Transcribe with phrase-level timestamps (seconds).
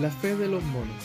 [0.00, 1.04] La fe de los monos,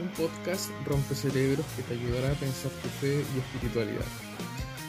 [0.00, 4.06] un podcast rompe cerebros que te ayudará a pensar tu fe y espiritualidad.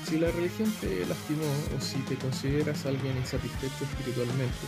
[0.08, 4.64] Si la religión te lastimó o si te consideras alguien insatisfecho espiritualmente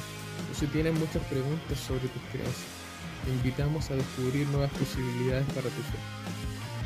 [0.52, 2.68] o si tienes muchas preguntas sobre tus creencias,
[3.24, 6.00] te invitamos a descubrir nuevas posibilidades para tu fe.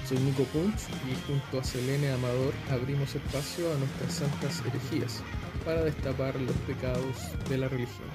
[0.08, 5.24] Soy Nico Punch y junto a Selene Amador abrimos espacio a nuestras santas herejías
[5.66, 7.18] para destapar los pecados
[7.50, 8.10] de la religión.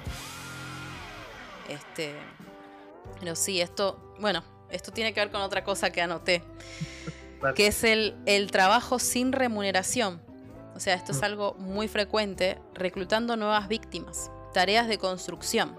[1.67, 2.13] Este,
[3.19, 6.43] pero sí, esto, bueno, esto tiene que ver con otra cosa que anoté,
[7.55, 10.21] que es el, el trabajo sin remuneración.
[10.75, 11.25] O sea, esto es mm.
[11.25, 15.77] algo muy frecuente, reclutando nuevas víctimas, tareas de construcción,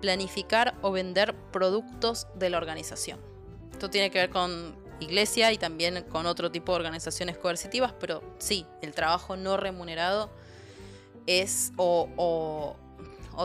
[0.00, 3.20] planificar o vender productos de la organización.
[3.72, 8.22] Esto tiene que ver con iglesia y también con otro tipo de organizaciones coercitivas, pero
[8.38, 10.30] sí, el trabajo no remunerado
[11.26, 12.76] es o,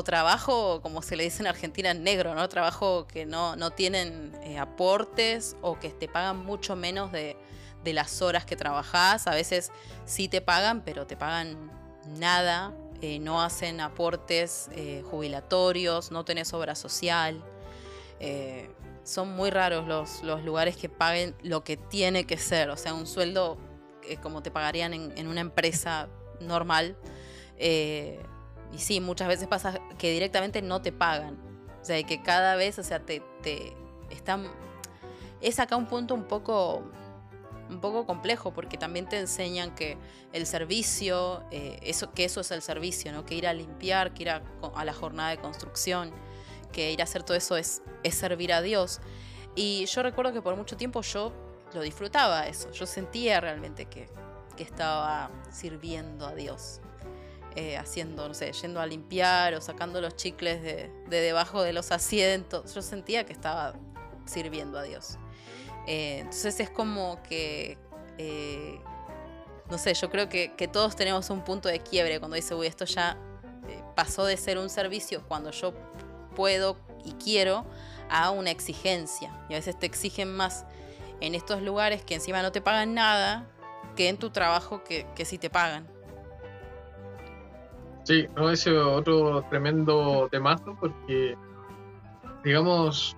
[0.02, 2.50] trabajo, como se le dice en Argentina, negro, ¿no?
[2.50, 7.38] Trabajo que no, no tienen eh, aportes o que te pagan mucho menos de,
[7.84, 9.28] de las horas que trabajas.
[9.28, 9.72] A veces
[10.06, 11.72] sí te pagan, pero te pagan
[12.18, 12.74] nada.
[13.02, 17.44] Eh, no hacen aportes eh, jubilatorios, no tenés obra social.
[19.04, 22.94] Son muy raros los, los, lugares que paguen lo que tiene que ser, o sea,
[22.94, 23.58] un sueldo
[24.22, 26.08] como te pagarían en, una empresa
[26.40, 26.96] normal.
[28.74, 31.38] Y sí, muchas veces pasa que directamente no te pagan.
[31.82, 33.76] O sea, que cada vez, o sea, te, te
[34.10, 34.48] están...
[35.42, 36.84] Es acá un punto un poco
[37.70, 39.98] un poco complejo porque también te enseñan que
[40.32, 43.26] el servicio, eh, eso, que eso es el servicio, ¿no?
[43.26, 44.44] que ir a limpiar, que ir a,
[44.84, 46.12] la jornada de construcción,
[46.72, 49.00] que ir a hacer todo eso es, es servir a Dios.
[49.56, 51.32] Y yo recuerdo que por mucho tiempo yo
[51.74, 54.08] lo disfrutaba eso, yo sentía realmente que,
[54.56, 56.82] que estaba sirviendo a Dios.
[57.56, 61.72] Eh, haciendo, no sé, yendo a limpiar o sacando los chicles de, de debajo de
[61.72, 62.74] los asientos.
[62.74, 63.76] Yo sentía que estaba
[64.26, 65.20] sirviendo a Dios.
[65.88, 67.78] Eh, entonces es como que,
[68.18, 68.80] eh,
[69.70, 72.86] no sé, yo creo que, todos tenemos un punto de quiebre cuando dice, uy, esto
[72.86, 73.18] ya
[73.68, 75.74] eh, pasó de ser un servicio cuando yo
[76.36, 77.66] puedo y quiero
[78.10, 79.46] a una exigencia.
[79.50, 80.66] Y a veces te exigen más
[81.20, 83.48] en estos lugares que encima no te pagan nada
[83.96, 85.88] que en tu trabajo que, que sí te pagan.
[88.04, 91.38] Sí, no, ese otro tremendo temazo porque,
[92.44, 93.16] digamos,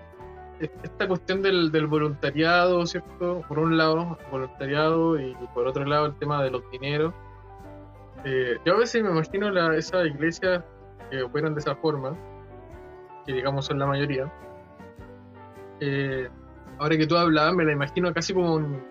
[0.60, 3.42] esta cuestión del, voluntariado, ¿cierto?
[3.48, 7.14] Por un lado, voluntariado y por otro lado el tema de los dineros.
[8.24, 10.64] Eh, yo a veces me imagino la, esas iglesias
[11.10, 12.16] que operan de esa forma,
[13.26, 14.32] que digamos son la mayoría.
[15.80, 16.30] Eh,
[16.78, 18.84] ahora que tú hablabas, me la imagino casi como un,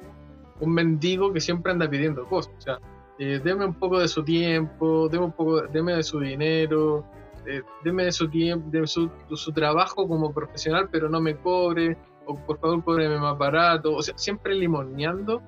[0.60, 2.52] un mendigo que siempre anda pidiendo cosas.
[2.58, 2.78] O sea,
[3.18, 7.04] eh, deme un poco de su tiempo, deme un poco, deme de su dinero,
[7.46, 11.96] eh, deme de su tiempo, de su, su, trabajo como profesional, pero no me cobre,
[12.26, 15.42] o por favor cóbreme más barato, o sea, siempre limoneando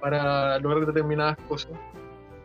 [0.00, 1.72] para lograr determinadas cosas.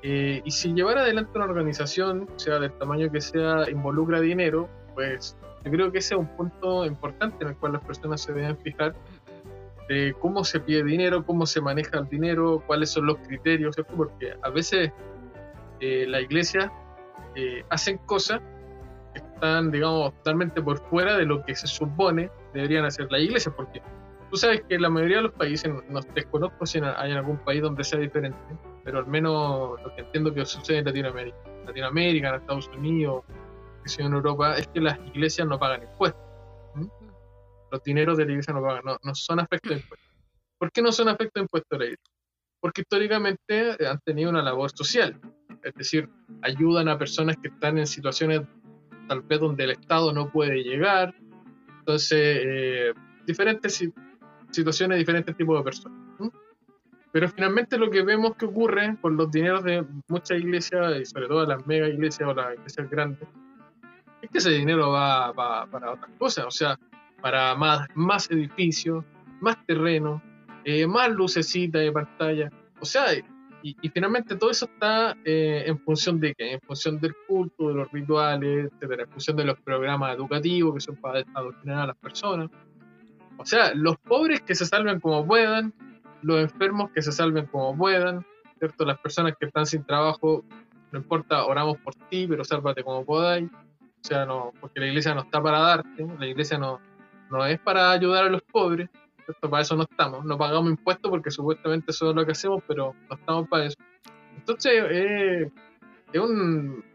[0.04, 5.38] Eh, y si llevar adelante una organización, sea del tamaño que sea, involucra dinero, pues
[5.64, 8.58] yo creo que ese es un punto importante en el cual las personas se deben
[8.58, 8.96] fijar
[9.88, 13.94] de cómo se pide dinero, cómo se maneja el dinero, cuáles son los criterios, ¿cierto?
[13.96, 14.92] Porque a veces
[15.80, 16.72] eh, la iglesia
[17.36, 18.42] eh, hacen cosas
[19.18, 23.82] están, digamos, totalmente por fuera de lo que se supone deberían hacer las iglesias, porque
[24.30, 27.84] tú sabes que la mayoría de los países, no desconozco si hay algún país donde
[27.84, 28.38] sea diferente,
[28.84, 33.24] pero al menos lo que entiendo que sucede en Latinoamérica, Latinoamérica, en Estados Unidos,
[33.86, 36.27] que en Europa, es que las iglesias no pagan impuestos.
[37.72, 40.10] Los dineros de la iglesia no pagan, no, son afectos de impuestos.
[40.58, 42.14] ¿Por qué no son afectos de impuestos de la iglesia?
[42.60, 45.20] Porque históricamente han tenido una labor social,
[45.64, 46.10] es decir,
[46.42, 48.42] ayudan a personas que están en situaciones
[49.08, 51.14] tal vez donde el Estado no puede llegar.
[51.80, 52.94] Entonces, eh,
[53.26, 53.84] diferentes
[54.52, 56.08] situaciones, diferentes tipos de personas.
[57.12, 61.28] Pero finalmente lo que vemos que ocurre con los dineros de muchas iglesias, y sobre
[61.28, 63.28] todo las mega iglesias o las iglesias grandes,
[64.22, 66.78] es que ese dinero va, para otras cosas, o sea,
[67.22, 69.04] para más, más edificios,
[69.40, 70.22] más terreno,
[70.64, 72.50] eh, más lucecita de pantalla.
[72.80, 73.06] O sea,
[73.64, 76.54] y, finalmente todo eso está eh, en función de qué?
[76.54, 80.82] En función del culto, de los rituales, etcétera, en función de los programas educativos que
[80.82, 82.50] son para adoctrinar a las personas.
[83.38, 85.74] O sea, los pobres que se salven como puedan,
[86.22, 88.26] los enfermos que se salven como puedan,
[88.58, 88.86] ¿cierto?
[88.86, 90.44] Las personas que están sin trabajo,
[90.92, 93.50] no importa, oramos por ti, pero sálvate como podáis.
[93.50, 96.80] O sea, no, porque la iglesia no está para darte, la iglesia no,
[97.30, 98.90] no es para ayudar a los pobres,
[99.42, 100.26] para eso no estamos.
[100.26, 103.78] No pagamos impuestos porque supuestamente eso es lo que hacemos, pero no estamos para eso.
[104.36, 105.52] Entonces, eh,
[106.14, 106.22] es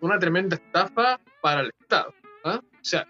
[0.01, 2.15] una tremenda estafa para el Estado.
[2.45, 2.61] ¿ah?
[2.63, 3.07] O sea,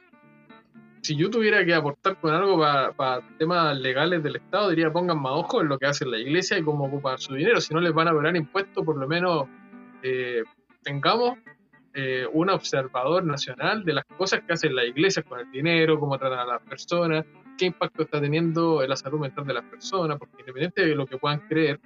[1.03, 5.33] si yo tuviera que aportar con algo para temas legales del Estado, diría pongan más
[5.33, 7.61] ojo en lo que hace la iglesia y cómo ocupan su dinero.
[7.61, 9.47] Si no les van a cobrar impuestos, por lo menos
[10.03, 10.43] eh,
[10.83, 11.39] tengamos
[11.95, 16.19] eh, un observador nacional de las cosas que hacen la iglesia con el dinero, cómo
[16.19, 17.25] tratan a las personas,
[17.59, 21.07] qué impacto está teniendo en la salud mental de las personas, porque independiente de lo
[21.07, 21.81] que puedan creer,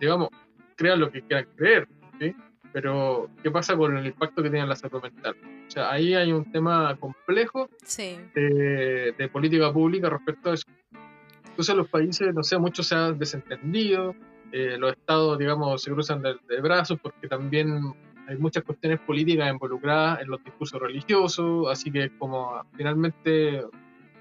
[0.00, 0.28] digamos,
[0.76, 1.88] crean lo que quieran creer,
[2.20, 2.34] ¿sí?
[2.72, 5.36] pero ¿qué pasa con el impacto que tiene en la salud mental?
[5.66, 7.68] O sea, ahí hay un tema complejo
[8.34, 10.64] de, política pública respecto a eso.
[11.48, 14.14] Entonces los países, no sé, muchos se han desentendido,
[14.52, 17.94] eh, los estados, digamos, se cruzan de, brazos porque también
[18.28, 23.64] hay muchas cuestiones políticas involucradas en los discursos religiosos, así que como finalmente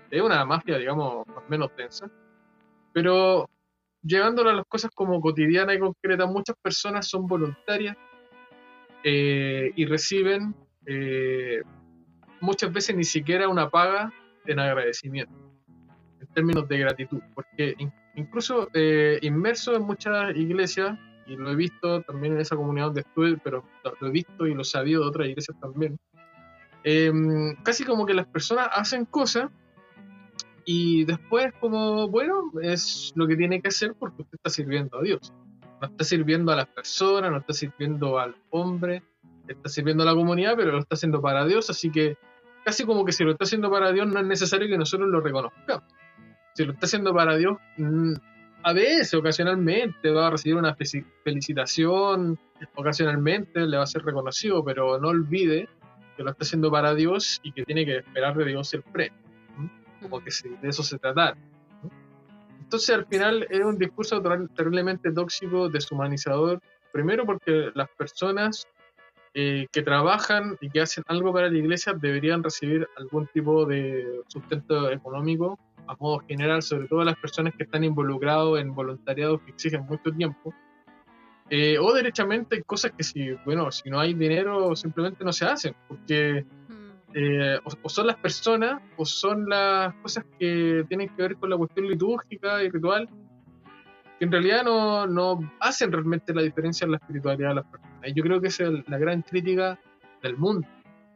[0.09, 2.09] es una mafia, digamos, más o menos tensa.
[2.93, 3.49] Pero
[4.01, 7.97] llevándolo a las cosas como cotidiana y concreta, muchas personas son voluntarias
[9.03, 10.55] eh, y reciben
[10.85, 11.61] eh,
[12.39, 14.13] muchas veces ni siquiera una paga
[14.45, 15.33] en agradecimiento,
[16.21, 17.75] en términos de gratitud, porque
[18.15, 23.01] incluso eh, inmerso en muchas iglesias, y lo he visto también en esa comunidad donde
[23.01, 23.63] estuve, pero
[23.99, 25.99] lo he visto y lo he sabido de otras iglesias también,
[26.83, 29.51] em, casi como que las personas hacen cosas
[30.65, 35.01] y después como, bueno, es lo que tiene que hacer porque usted está sirviendo a
[35.01, 35.33] Dios.
[35.81, 39.03] No está sirviendo a las personas, no está sirviendo al hombre,
[39.47, 42.17] está sirviendo a la comunidad, pero lo está haciendo para Dios, así que
[42.65, 45.21] casi como que si lo está haciendo para Dios no es necesario que nosotros lo
[45.21, 45.83] reconozcamos.
[46.53, 48.13] Si lo está haciendo para Dios, mm,
[48.63, 50.75] a veces, ocasionalmente, va a recibir una
[51.23, 52.37] felicitación,
[52.75, 55.69] ocasionalmente le va a ser reconocido, pero no olvide
[56.15, 59.17] que lo está haciendo para Dios y que tiene que esperar de Dios el premio,
[60.01, 60.31] como que
[60.61, 61.35] de eso se trata.
[62.59, 64.21] Entonces al final es un discurso
[64.55, 66.59] terriblemente tóxico, deshumanizador,
[66.91, 68.67] primero porque las personas
[69.39, 74.21] eh, que trabajan y que hacen algo para la iglesia deberían recibir algún tipo de
[74.27, 79.51] sustento económico a modo general, sobre todo las personas que están involucrados en voluntariados que
[79.51, 80.55] exigen mucho tiempo.
[81.51, 85.75] Eh, o derechamente cosas que si, bueno, si no hay dinero simplemente no se hacen,
[85.87, 86.43] porque
[87.13, 91.57] eh, o, son las personas o son las cosas que tienen que ver con la
[91.57, 93.07] cuestión litúrgica y ritual
[94.17, 98.01] que en realidad no, no hacen realmente la diferencia en la espiritualidad de las personas.
[98.05, 99.79] Y yo creo que esa es la gran crítica
[100.23, 100.67] del mundo,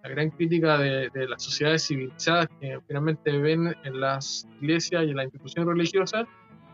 [0.03, 5.18] la gran crítica de, las sociedades civilizadas que finalmente ven en las iglesias y en
[5.18, 6.25] las instituciones religiosas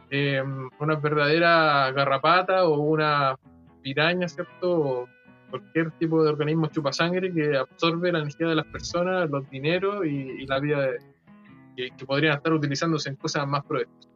[0.10, 0.42] eh,
[0.80, 3.38] una verdadera garrapata o una
[3.82, 5.08] piraña, ¿cierto?
[5.50, 10.06] cualquier tipo de organismo chupa sangre que absorbe la energía de las personas, los dineros
[10.06, 10.90] y, la vida
[11.76, 14.12] que, podrían estar utilizándose en cosas más provechtosas.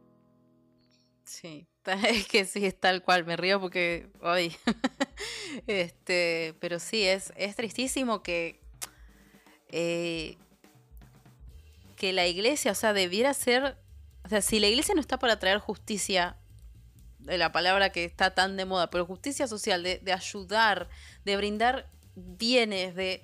[1.24, 1.66] Sí,
[2.08, 4.56] es que sí, es tal cual, me río porque hoy.
[5.66, 8.60] este, pero sí, es, es tristísimo que.
[9.68, 10.36] Eh,
[11.96, 13.76] que la iglesia, o sea, debiera ser.
[14.24, 16.36] O sea, si la iglesia no está para traer justicia
[17.20, 20.88] de la palabra que está tan de moda, pero justicia social, de, ayudar,
[21.24, 23.22] de brindar bienes, de,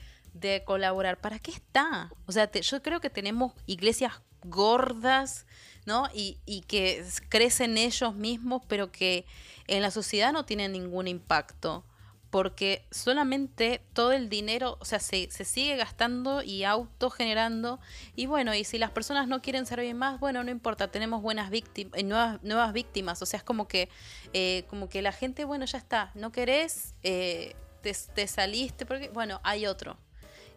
[0.64, 1.20] colaborar.
[1.20, 2.10] ¿Para qué está?
[2.26, 5.46] O sea, yo creo que tenemos iglesias gordas,
[5.88, 6.08] ¿no?
[6.14, 9.26] Y, y, que crecen ellos mismos, pero que
[9.66, 11.84] en la sociedad no tienen ningún impacto
[12.30, 17.80] porque solamente todo el dinero, o sea, se, se sigue gastando y autogenerando.
[18.14, 21.50] Y bueno, y si las personas no quieren servir más, bueno, no importa, tenemos buenas
[21.50, 23.22] víctimas, eh, nuevas, nuevas víctimas.
[23.22, 23.88] O sea, es como que,
[24.34, 29.40] eh, como que la gente, bueno, ya está, no querés, eh, te, saliste, porque, bueno,
[29.42, 29.96] hay otro.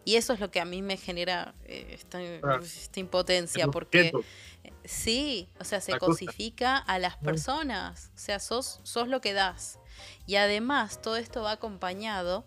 [0.04, 2.20] Y eso es lo que a mí me genera esta,
[2.96, 4.12] impotencia, porque
[4.84, 8.12] sí, o sea, se cosifica a las personas.
[8.16, 9.80] O sea, sos, sos lo que das.
[10.26, 12.46] Y además todo esto va acompañado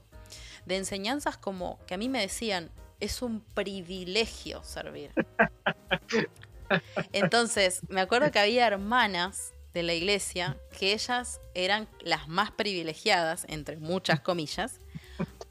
[0.66, 2.70] de enseñanzas como que a mí me decían,
[3.00, 5.12] es un privilegio servir.
[7.12, 13.44] Entonces, me acuerdo que había hermanas de la iglesia que ellas eran las más privilegiadas,
[13.48, 14.78] entre muchas comillas,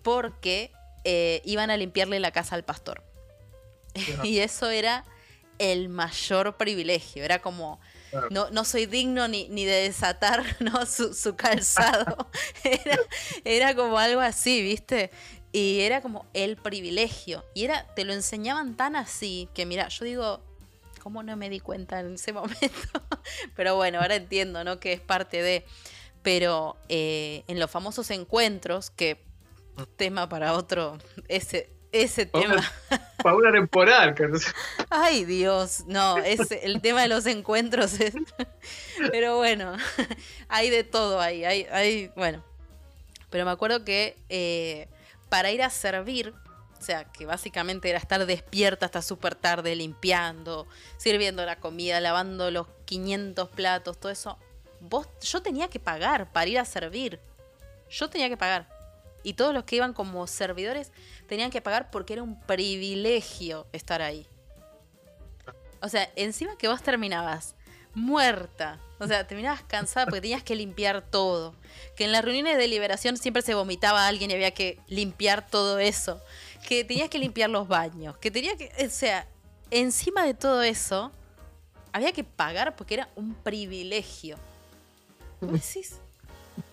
[0.01, 0.72] porque
[1.03, 3.03] eh, iban a limpiarle la casa al pastor.
[4.24, 5.05] y eso era
[5.60, 7.79] el mayor privilegio, era como
[8.29, 10.86] no, no soy digno ni, ni de desatar ¿no?
[10.86, 12.27] su, calzado.
[13.43, 15.12] era, como algo así, ¿viste?
[15.51, 17.45] Y era como el privilegio.
[17.53, 20.43] Y era, te lo enseñaban tan así que, mira, yo digo,
[21.01, 23.03] ¿cómo no me di cuenta en ese momento?
[23.55, 24.79] Pero bueno, ahora entiendo, ¿no?
[24.79, 25.65] Que es parte de.
[26.24, 29.22] Pero eh, en los famosos encuentros, que
[29.96, 32.62] tema para otro, ese, ese tema.
[33.22, 34.15] Para una temporal.
[34.89, 38.00] Ay, Dios, no, es el tema de los encuentros.
[38.00, 38.15] Es...
[39.12, 39.77] Pero bueno,
[40.50, 41.46] hay de todo ahí.
[41.46, 42.44] Hay, hay, bueno,
[43.30, 44.88] pero me acuerdo que eh,
[45.30, 46.36] para ir a servir
[46.80, 52.51] O sea, que básicamente era estar despierta hasta súper tarde, limpiando, sirviendo la comida, lavando
[52.51, 54.38] los 500 platos, todo eso.
[54.82, 57.20] Vos, yo tenía que pagar para ir a servir.
[57.89, 58.68] Yo tenía que pagar.
[59.24, 60.92] Y todos los que iban como servidores
[61.27, 64.27] tenían que pagar porque era un privilegio estar ahí.
[65.82, 67.56] O sea, encima que vos terminabas
[67.94, 68.80] muerta.
[69.00, 71.56] O sea, terminabas cansada porque tenías que limpiar todo.
[71.96, 75.80] Que en las reuniones de liberación siempre se vomitaba alguien y había que limpiar todo
[75.80, 76.22] eso.
[76.68, 78.18] Que tenías que limpiar los baños.
[78.18, 78.72] Que tenía que.
[78.86, 79.27] O sea,
[79.72, 81.12] encima de todo eso,
[81.92, 84.38] había que pagar porque era un privilegio.
[85.39, 85.98] ¿Cómo decís?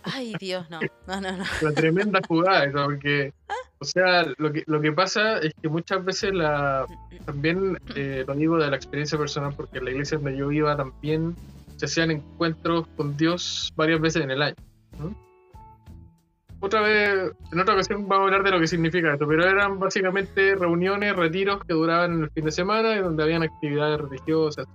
[0.03, 0.81] Ay, Dios, no.
[1.07, 1.45] No, no, no.
[1.63, 3.33] La tremenda jugada, porque.
[3.79, 6.87] O sea, lo que, lo que pasa es que muchas veces la.
[7.25, 10.77] También eh, lo digo de la experiencia personal, porque en la iglesia donde yo iba
[10.77, 11.35] también
[11.77, 14.57] se hacían encuentros con Dios varias veces en el año.
[16.63, 19.79] Otra vez, en otra ocasión vamos a hablar de lo que significa esto, pero eran
[19.79, 24.67] básicamente reuniones, retiros que duraban el fin de semana y donde habían actividades religiosas.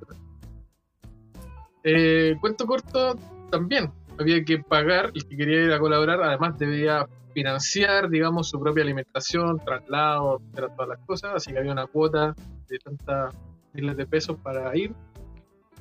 [1.83, 3.15] Eh, cuento corto,
[3.51, 8.59] también había que pagar, el que quería ir a colaborar, además debía financiar, digamos, su
[8.59, 12.33] propia alimentación, traslado, todas las cosas, así que había una cuota
[12.69, 13.35] de tantas
[13.73, 14.93] miles de pesos para ir.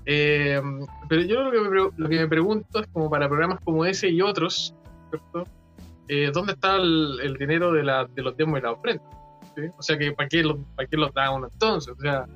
[0.07, 0.61] Eh,
[1.09, 4.09] pero yo lo que, me, lo que me pregunto es como para programas como ese
[4.09, 4.75] y otros,
[5.11, 5.45] ¿cierto?
[6.09, 9.03] Eh, ¿Dónde está el, dinero de, la, de los demos y la ofrenda?
[9.79, 11.95] O sea, que ¿para qué, los, ¿para qué los da uno entonces?
[11.97, 12.27] O sea,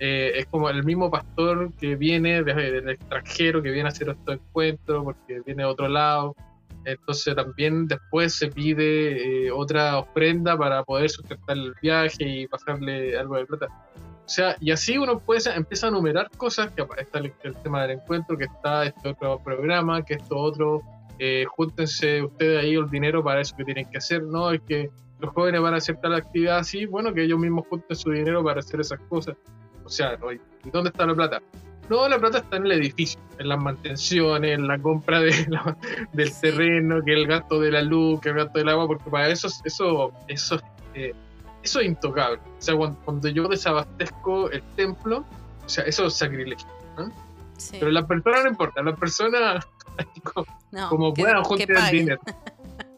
[0.00, 4.34] eh, es como el mismo pastor que viene del extranjero, que viene a hacer estos
[4.34, 6.36] encuentros porque viene de otro lado.
[6.84, 13.18] Entonces también después se pide eh, otra ofrenda para poder sustentar el viaje y pasarle
[13.18, 13.66] algo de plata.
[14.24, 17.92] O sea, y así uno puede empieza a numerar cosas, que está el, tema del
[17.92, 20.82] encuentro, que está este otro programa, que esto otro,
[21.18, 24.52] eh, júntense ustedes ahí el dinero para eso que tienen que hacer, ¿no?
[24.52, 27.96] Es que los jóvenes van a hacer tal actividad así, bueno, que ellos mismos junten
[27.96, 29.34] su dinero para hacer esas cosas.
[29.88, 30.18] O sea,
[30.64, 31.40] ¿y dónde está la plata?
[31.88, 35.32] No, la plata está en el edificio, en las mantenciones, en la compra de
[36.12, 39.28] del terreno, que el gasto de la luz, que el gasto del agua, porque para
[39.28, 40.60] eso, eso, eso,
[40.92, 41.14] eh,
[41.62, 42.36] eso es intocable.
[42.36, 45.24] O sea, cuando, yo desabastezco el templo,
[45.64, 46.68] o sea, eso es sacrilegio.
[47.70, 49.58] Pero la persona no importa, la persona
[50.90, 52.20] como, puedan juntar el dinero.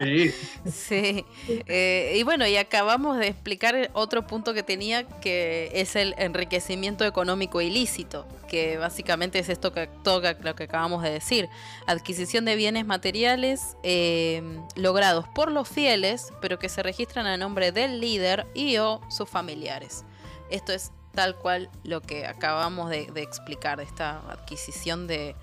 [0.00, 0.30] Sí.
[0.70, 1.26] sí.
[1.46, 7.04] Eh, y bueno, y acabamos de explicar otro punto que tenía, que es el enriquecimiento
[7.04, 11.48] económico ilícito, que básicamente es esto que toca lo que acabamos de decir.
[11.86, 14.42] Adquisición de bienes materiales eh,
[14.74, 19.28] logrados por los fieles, pero que se registran a nombre del líder y o sus
[19.28, 20.04] familiares.
[20.50, 25.36] Esto es tal cual lo que acabamos de, de explicar, esta adquisición de,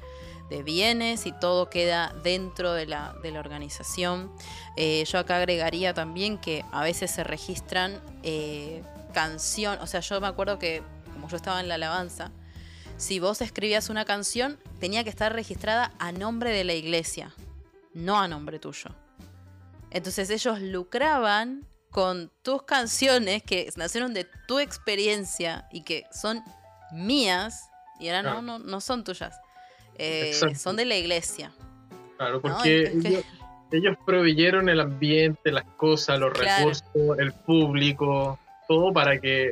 [0.49, 4.31] de bienes y todo queda dentro de la, de la organización.
[4.75, 10.21] Eh, yo acá agregaría también que a veces se registran eh, canciones, o sea, yo
[10.21, 12.31] me acuerdo que como yo estaba en la alabanza,
[12.97, 17.33] si vos escribías una canción, tenía que estar registrada a nombre de la iglesia,
[17.93, 18.91] no a nombre tuyo.
[19.91, 26.43] Entonces ellos lucraban con tus canciones que nacieron de tu experiencia y que son
[26.91, 29.39] mías y ahora no, no, no son tuyas.
[29.97, 31.51] Eh, son de la iglesia.
[32.17, 32.93] Claro, porque
[33.71, 36.83] ellos, proveyeron el ambiente, las cosas, los recursos,
[37.19, 39.51] el público, todo para que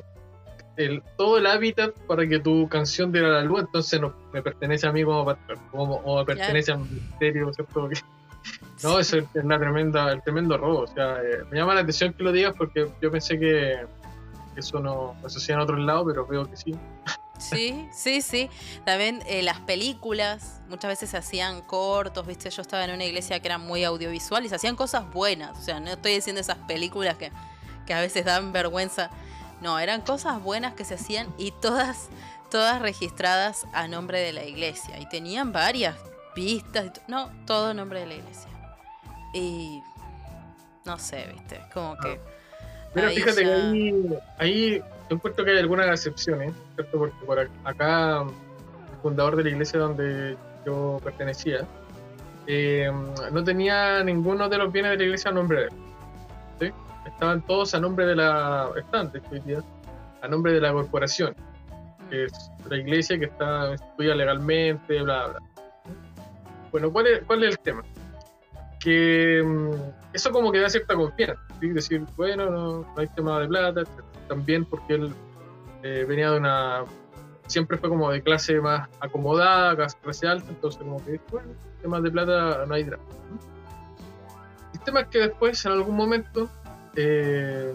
[0.77, 4.87] el, todo el hábitat para que tu canción diera la luz, entonces no me pertenece
[4.87, 5.25] a mí como,
[5.71, 7.89] como o me pertenece al ministerio, ¿cierto?
[8.83, 10.81] no, eso es una tremenda, el tremendo robo.
[10.81, 13.85] O sea, eh, me llama la atención que lo digas porque yo pensé que
[14.55, 16.75] eso no, no se hacía en otros lados, pero veo que sí.
[17.37, 18.49] Sí, sí, sí.
[18.85, 22.49] También eh, las películas, muchas veces se hacían cortos, ¿viste?
[22.49, 25.57] Yo estaba en una iglesia que era muy audiovisual y se hacían cosas buenas.
[25.57, 27.31] O sea, no estoy diciendo esas películas que,
[27.85, 29.09] que a veces dan vergüenza.
[29.61, 32.09] No, eran cosas buenas que se hacían y todas,
[32.51, 34.99] todas registradas a nombre de la iglesia.
[34.99, 35.95] Y tenían varias
[36.33, 37.01] pistas.
[37.07, 38.49] No, todo a nombre de la iglesia.
[39.33, 39.81] Y
[40.85, 41.61] no sé, ¿viste?
[41.73, 42.19] Como que.
[42.93, 46.97] Pero fíjate que ahí, ahí yo encuentro que hay algunas excepciones, ¿cierto?
[46.97, 50.35] Porque por acá, el fundador de la iglesia donde
[50.65, 51.65] yo pertenecía,
[52.47, 52.91] eh,
[53.31, 55.73] no tenía ninguno de los bienes de la iglesia a nombre de él.
[56.59, 56.71] ¿sí?
[57.05, 58.71] Estaban todos a nombre de la.
[58.77, 59.11] Están,
[60.21, 61.35] a nombre de la corporación,
[62.09, 65.39] que es la iglesia que está instituida legalmente, bla, bla.
[66.71, 67.83] Bueno, ¿cuál es, cuál es el tema?
[68.79, 73.81] Que mm, eso como que da cierta confianza, decir, bueno, no, hay tema de plata,
[73.81, 75.13] etc también porque él
[75.83, 76.85] eh, venía de una.
[77.47, 81.49] Siempre fue como de clase más acomodada, clase alta, entonces, como que, bueno,
[81.81, 83.03] temas de plata no hay drama.
[84.73, 86.49] El tema es que después, en algún momento,
[86.95, 87.71] eh,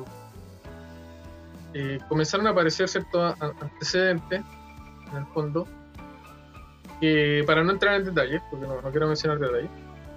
[1.75, 4.43] eh, comenzaron a aparecer ciertos antecedentes,
[5.13, 5.69] en el fondo,
[7.01, 9.71] que para no entrar en detalles, porque no, quiero mencionar detalles,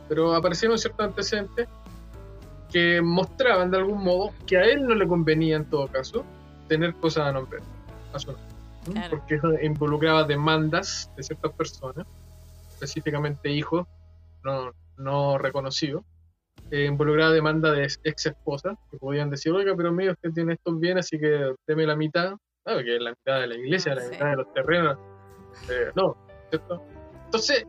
[0.10, 1.68] pero aparecieron ciertos antecedentes
[2.74, 6.26] que mostraban de algún modo que a él no le convenía en todo caso
[6.68, 7.60] tener cosas a nombre,
[8.12, 12.08] a su nombre, porque eso involucraba demandas de ciertas personas,
[12.72, 13.88] específicamente hijos
[14.44, 16.04] no, no reconocidos,
[16.72, 20.80] eh, involucraba demanda de ex esposas que podían decir, oiga, pero mío, usted tiene estos
[20.80, 22.34] bienes, así que deme la mitad,
[22.66, 24.98] ah, que es la mitad de la iglesia, la mitad de los terrenos.
[25.70, 26.18] Eh, no,
[26.50, 26.82] ¿cierto?
[27.26, 27.68] Entonces,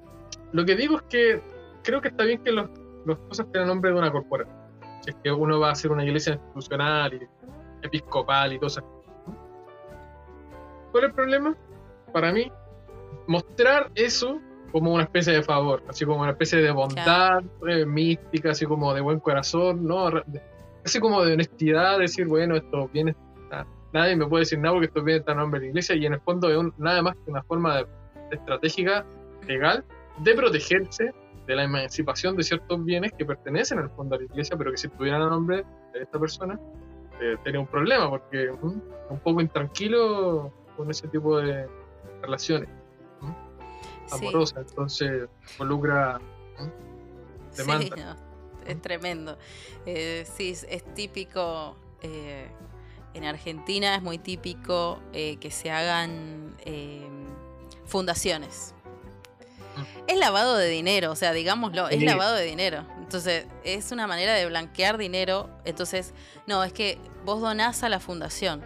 [0.52, 1.42] lo que digo es que
[1.82, 2.70] creo que está bien que los,
[3.04, 4.63] las cosas tengan nombre de una corporación.
[5.04, 7.28] Si es que uno va a ser una iglesia institucional y
[7.82, 8.80] episcopal y eso.
[10.90, 11.54] ¿Cuál es el problema?
[12.11, 12.50] Para mí,
[13.26, 14.40] mostrar eso
[14.73, 18.94] como una especie de favor, así como una especie de bondad eh, mística, así como
[18.94, 20.08] de buen corazón, ¿no?
[20.82, 23.14] Así como de honestidad, decir, bueno, esto viene,
[23.92, 26.14] nadie me puede decir nada porque esto viene tan nombre de la iglesia y en
[26.14, 27.87] el fondo es nada más que una forma de,
[28.32, 29.04] estratégica,
[29.46, 29.84] legal,
[30.18, 31.12] de protegerse
[31.46, 34.78] de la emancipación de ciertos bienes que pertenecen al fondo a la iglesia, pero que
[34.78, 36.58] si tuvieran el nombre de esta persona,
[37.20, 41.68] eh, tenía un problema porque mm, un poco intranquilo con ese tipo de
[42.22, 42.68] relaciones
[44.10, 46.20] amorosa, entonces involucra
[47.56, 48.16] demanda.
[48.66, 49.38] es tremendo.
[49.86, 51.76] Eh, sí, es típico.
[52.02, 52.48] Eh,
[53.14, 56.56] en Argentina es muy típico eh, que se hagan
[57.86, 58.74] fundaciones.
[60.07, 62.87] Es lavado de dinero, o sea, digámoslo, es lavado de dinero.
[62.99, 65.50] Entonces, es una manera de blanquear dinero.
[65.64, 66.14] Entonces,
[66.47, 68.64] no, es que vos donás a la fundación.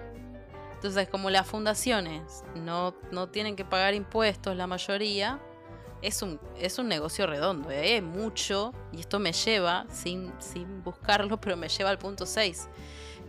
[0.75, 5.41] Entonces, como las fundaciones no, no tienen que pagar impuestos la mayoría,
[6.03, 7.71] es un, es un negocio redondo.
[7.71, 7.95] ¿eh?
[7.95, 12.69] Hay mucho, y esto me lleva, sin, sin buscarlo, pero me lleva al punto 6,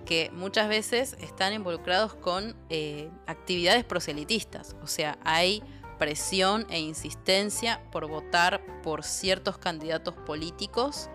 [0.06, 4.76] que muchas veces están involucrados con eh, actividades proselitistas.
[4.84, 5.64] O sea, hay
[6.00, 11.10] presión e insistencia por votar por ciertos candidatos políticos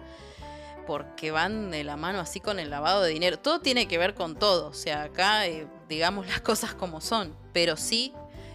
[0.87, 3.38] porque van de la mano así con el lavado de dinero.
[3.38, 4.68] Todo tiene que ver con todo.
[4.68, 7.37] O sea, acá eh, digamos las cosas como son.
[7.53, 8.12] Pero sí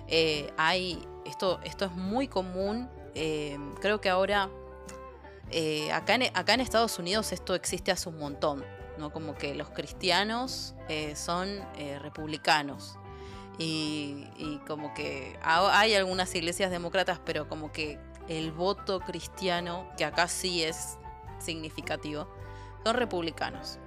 [0.08, 1.06] eh, hay.
[1.26, 2.90] Esto, esto es muy común.
[3.16, 4.50] Eh, creo que ahora.
[5.94, 8.64] acá, en, Estados Unidos esto existe hace un montón.
[8.98, 9.12] ¿no?
[9.12, 10.76] Como que los cristianos
[11.16, 11.62] son
[12.02, 12.98] republicanos.
[13.60, 20.06] Y, y como que hay algunas iglesias demócratas, pero como que el voto cristiano, que
[20.06, 20.98] acá sí es
[21.40, 22.28] significativo,
[22.84, 23.80] son republicanos.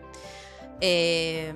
[0.80, 1.54] Eh,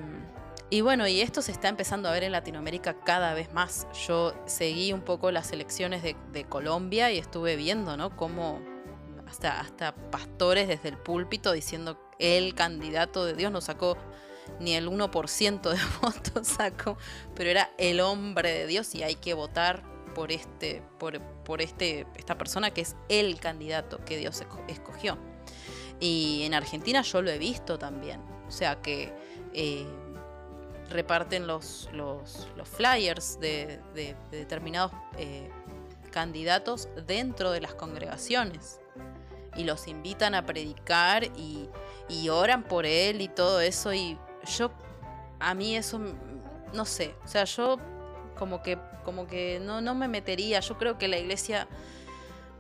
[0.71, 3.87] y bueno, y esto se está empezando a ver en Latinoamérica cada vez más.
[4.07, 8.17] Yo seguí un poco las elecciones de, Colombia y estuve viendo, ¿no?
[8.17, 8.61] Cómo
[9.27, 13.97] hasta, hasta pastores desde el púlpito diciendo el candidato de Dios no sacó
[14.61, 16.97] ni el 1% de votos sacó,
[17.35, 19.83] pero era el hombre de Dios y hay que votar
[20.15, 25.19] por este, por, por este, esta persona que es el candidato que Dios escogió.
[26.01, 28.21] Y en Argentina yo lo he visto también.
[28.47, 29.13] O sea que
[29.53, 29.87] eh,
[30.91, 33.81] reparten los, los, flyers de,
[34.31, 35.51] determinados eh,
[36.11, 38.81] candidatos dentro de las congregaciones.
[39.57, 41.69] Y los invitan a predicar y,
[42.29, 43.93] oran por él y todo eso.
[43.95, 44.71] Y yo,
[45.39, 46.01] a mí eso,
[46.73, 47.15] no sé.
[47.25, 47.79] O sea, yo
[48.39, 50.61] como que, como que no, no me metería.
[50.61, 51.69] Yo creo que la iglesia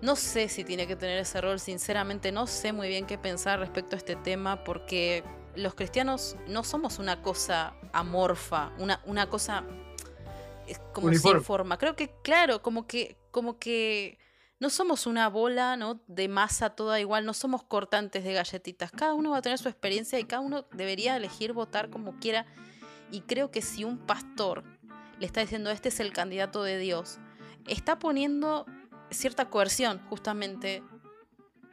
[0.00, 3.58] no sé si tiene que tener ese rol, sinceramente no sé muy bien qué pensar
[3.58, 9.64] respecto a este tema porque los cristianos no somos una cosa amorfa, una, una cosa
[10.92, 11.78] como sin forma.
[11.78, 14.18] Creo que, claro, como que, como que
[14.58, 16.00] no somos una bola ¿no?
[16.06, 18.90] de masa toda igual, no somos cortantes de galletitas.
[18.90, 22.46] Cada uno va a tener su experiencia y cada uno debería elegir votar como quiera.
[23.10, 24.64] Y creo que si un pastor
[25.18, 27.18] le está diciendo este es el candidato de Dios,
[27.66, 28.66] está poniendo
[29.10, 30.82] cierta coerción justamente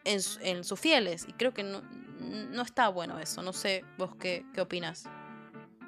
[0.04, 1.26] en, sus fieles.
[1.28, 1.82] Y creo que no,
[2.20, 3.42] no, está bueno eso.
[3.42, 5.06] No sé vos qué, qué opinas.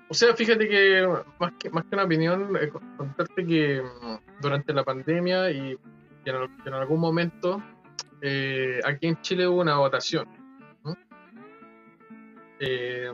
[0.07, 1.07] O sea, fíjate que
[1.39, 5.77] más que, más que una opinión, eh, contarte que mm, durante la pandemia y,
[6.25, 7.61] en, algún momento
[8.21, 10.27] eh, aquí en Chile hubo una votación.
[12.59, 13.11] Eh,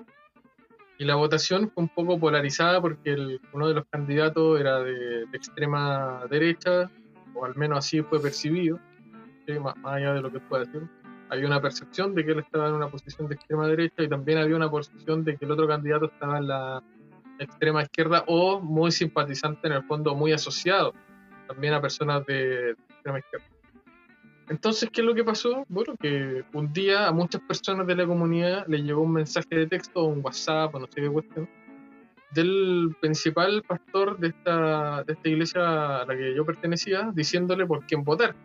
[0.99, 6.25] y la votación fue un poco polarizada porque uno de los candidatos era de extrema
[6.29, 6.91] derecha
[7.33, 8.79] o al menos así fue percibido,
[9.59, 10.87] más, allá de lo que pueda decir.
[11.29, 14.37] Había una percepción de que él estaba en una posición de extrema derecha y también
[14.37, 16.83] había una percepción de que el otro candidato estaba en la
[17.39, 20.93] extrema izquierda o muy simpatizante en el fondo, muy asociado
[21.47, 22.75] también a personas de
[24.49, 25.65] Entonces, ¿qué es lo que pasó?
[25.69, 29.67] Bueno, que un día a muchas personas de la comunidad les llegó un mensaje de
[29.67, 31.49] texto, un WhatsApp, o no sé qué cuestión,
[32.31, 38.35] del principal pastor de esta, iglesia a la que yo pertenecía, diciéndole por quién votar.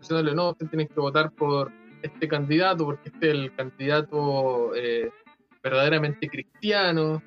[0.00, 5.10] Diciéndole, no, usted tiene que votar por este candidato, porque este es el candidato eh,
[5.62, 7.22] verdaderamente cristiano,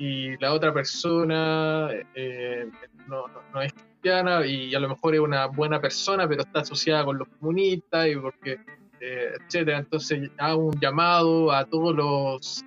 [0.00, 2.70] y la otra persona eh,
[3.06, 3.26] no,
[3.60, 8.08] es y a lo mejor es una buena persona, pero está asociada con los comunistas
[8.08, 8.58] y porque,
[9.00, 9.78] eh, etcétera.
[9.78, 12.64] Entonces hago un llamado a todos los,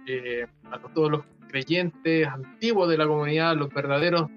[0.72, 4.30] a todos los creyentes antiguos de la comunidad, los verdaderos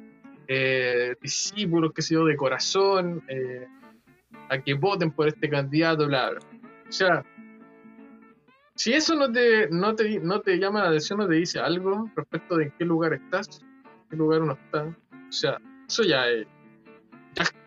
[0.48, 3.66] eh, discípulos, que sé yo, de corazón, eh,
[4.48, 6.32] a que voten por este candidato, bla,
[6.88, 7.24] O sea,
[8.74, 12.10] si eso no te, no, te, no te llama la atención, no te dice algo
[12.14, 16.28] respecto de en qué lugar estás, en qué lugar uno está, o sea, eso ya
[16.28, 16.46] es,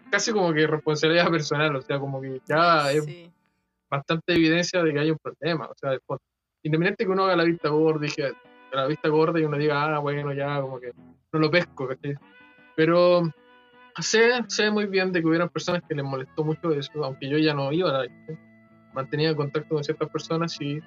[0.09, 3.05] casi como que responsabilidad personal, o sea, como que ya es
[3.89, 5.97] bastante evidencia de que hay un problema, o sea,
[6.63, 8.31] independiente que uno haga la vista gorda, dije,
[8.71, 10.91] la vista gorda y uno diga, ah, bueno, ya, como que
[11.31, 12.15] no lo pesco, ¿cachai?
[12.75, 13.23] Pero
[13.99, 17.37] sé, sé muy bien de que hubieran personas que les molestó mucho eso, aunque yo
[17.37, 18.09] ya no iba a la
[18.93, 20.79] mantenía contacto con ciertas personas y,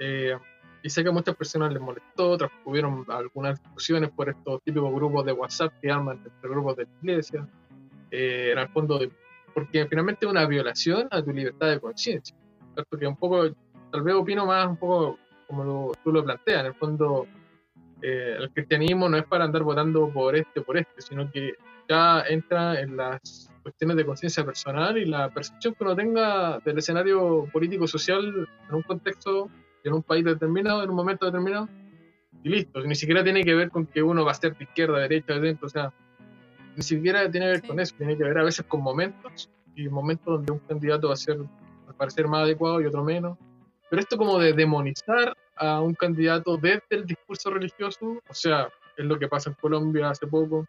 [0.00, 0.36] eh,
[0.82, 4.92] y sé que a muchas personas les molestó, otras hubieron algunas discusiones por estos típicos
[4.92, 7.48] grupos de WhatsApp que arman entre grupos de la iglesia,
[8.10, 9.10] eh, en el fondo, de,
[9.54, 12.36] porque finalmente es una violación a tu libertad de conciencia,
[12.88, 13.50] porque un poco,
[13.90, 17.26] tal vez opino más un poco como tú lo planteas, en el fondo
[18.02, 21.54] eh, el cristianismo no es para andar votando por este o por este, sino que
[21.88, 26.78] ya entra en las cuestiones de conciencia personal y la percepción que uno tenga del
[26.78, 29.48] escenario político-social en un contexto,
[29.82, 31.68] en un país determinado, en un momento determinado,
[32.42, 32.80] y listo.
[32.82, 35.58] Ni siquiera tiene que ver con que uno va a ser de izquierda, derecha, de
[35.60, 35.92] o sea,
[36.78, 39.88] ni siquiera tiene que ver con eso, tiene que ver a veces con momentos, y
[39.88, 41.36] momentos donde un candidato va a ser,
[41.88, 43.36] al parecer, más adecuado y otro menos,
[43.90, 49.04] pero esto como de demonizar a un candidato desde el discurso religioso, o sea, es
[49.04, 50.66] lo que pasa en Colombia hace poco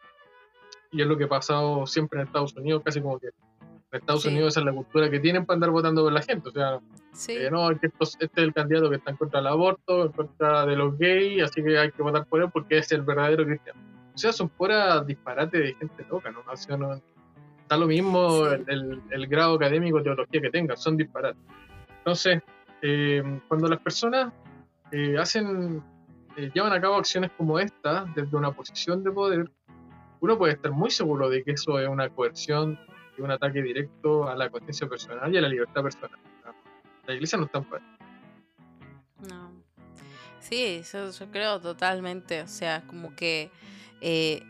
[0.91, 4.25] y es lo que ha pasado siempre en Estados Unidos, casi como que en Estados
[4.25, 6.79] Unidos esa es la cultura que tienen para andar votando por la gente, o sea,
[7.27, 10.75] eh, no, este es el candidato que está en contra del aborto, en contra de
[10.75, 13.98] los gays, así que hay que votar por él porque es el verdadero cristiano.
[14.19, 16.43] O sea, son fuera disparate de gente loca, ¿no?
[16.45, 17.01] O sea, no
[17.62, 21.41] está lo mismo el, el, grado académico teología que tenga, son disparates.
[21.99, 22.43] Entonces,
[22.82, 24.34] eh, cuando las personas
[24.91, 25.82] eh, hacen,
[26.36, 29.49] eh, llevan a cabo acciones como esta desde una posición de poder,
[30.19, 32.77] uno puede estar muy seguro de que eso es una coerción
[33.17, 36.19] y un ataque directo a la conciencia personal y a la libertad personal.
[37.08, 37.82] La iglesia no está en paz.
[39.29, 39.49] No.
[40.41, 42.41] Sí, yo, creo totalmente.
[42.41, 43.49] O sea, como que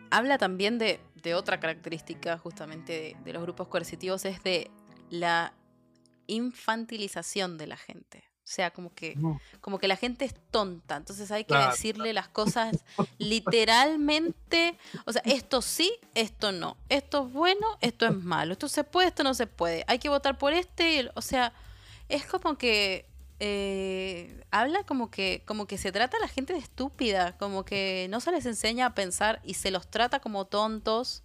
[0.09, 0.99] habla también de,
[1.35, 4.71] otra característica justamente de, los grupos coercitivos, es de
[5.09, 5.53] la
[6.27, 8.23] infantilización de la gente.
[8.49, 9.15] O sea, como que,
[9.61, 12.83] como que la gente es tonta, entonces hay que decirle las cosas
[13.19, 18.83] literalmente, o sea, esto sí, esto no, esto es bueno, esto es malo, esto se
[18.83, 21.53] puede, esto no se puede, hay que votar por este, o sea,
[22.07, 23.08] es como que
[23.39, 28.07] eh, habla como que, como que se trata a la gente de estúpida, como que
[28.09, 31.23] no se les enseña a pensar y se los trata como tontos,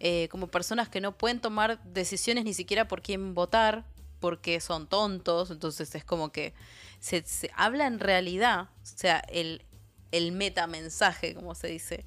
[0.00, 3.84] eh, como personas que no pueden tomar decisiones ni siquiera por quién votar,
[4.18, 6.54] porque son tontos, entonces es como que
[6.98, 9.64] se, habla en realidad, o sea, el,
[10.10, 12.04] el metamensaje, como se dice,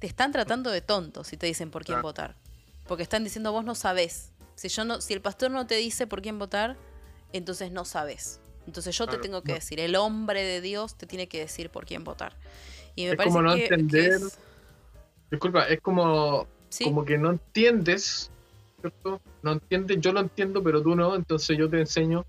[0.00, 2.36] te están tratando de tontos si te dicen por quién votar,
[2.86, 6.06] porque están diciendo vos no sabés, si, yo no, si el pastor no te dice
[6.06, 6.76] por quién votar,
[7.32, 8.40] entonces no sabes.
[8.66, 11.86] Entonces yo te tengo que decir, el hombre de Dios te tiene que decir por
[11.86, 12.34] quién votar.
[12.94, 14.20] Y me es parece como no entender.
[15.30, 16.46] Disculpa, es como,
[16.84, 18.30] como que no entiendes
[19.42, 22.24] no entiendes, yo lo entiendo, pero tú no, entonces yo te enseño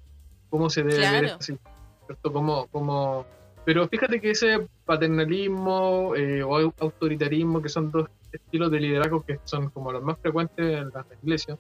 [0.49, 1.57] cómo se debe ver así,
[2.05, 2.33] ¿cierto?
[2.33, 3.25] Como,
[3.65, 9.39] Pero fíjate que ese paternalismo eh, o autoritarismo, que son dos estilos de liderazgo que
[9.45, 11.57] son como los más frecuentes en las iglesias,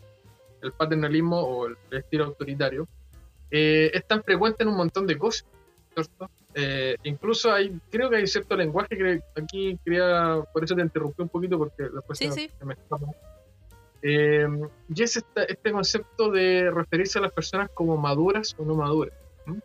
[0.61, 2.87] el paternalismo o el estilo autoritario,
[3.51, 5.45] eh, es tan frecuente en un montón de cosas,
[5.93, 6.29] ¿cierto?
[6.53, 11.21] Eh, incluso hay, creo que hay cierto lenguaje que aquí quería, por eso te interrumpí
[11.21, 12.49] un poquito porque después sí, sí.
[12.63, 12.75] me
[14.01, 14.47] eh,
[14.93, 19.13] y es este, concepto de referirse a las personas como maduras o no maduras.
[19.45, 19.57] Mm.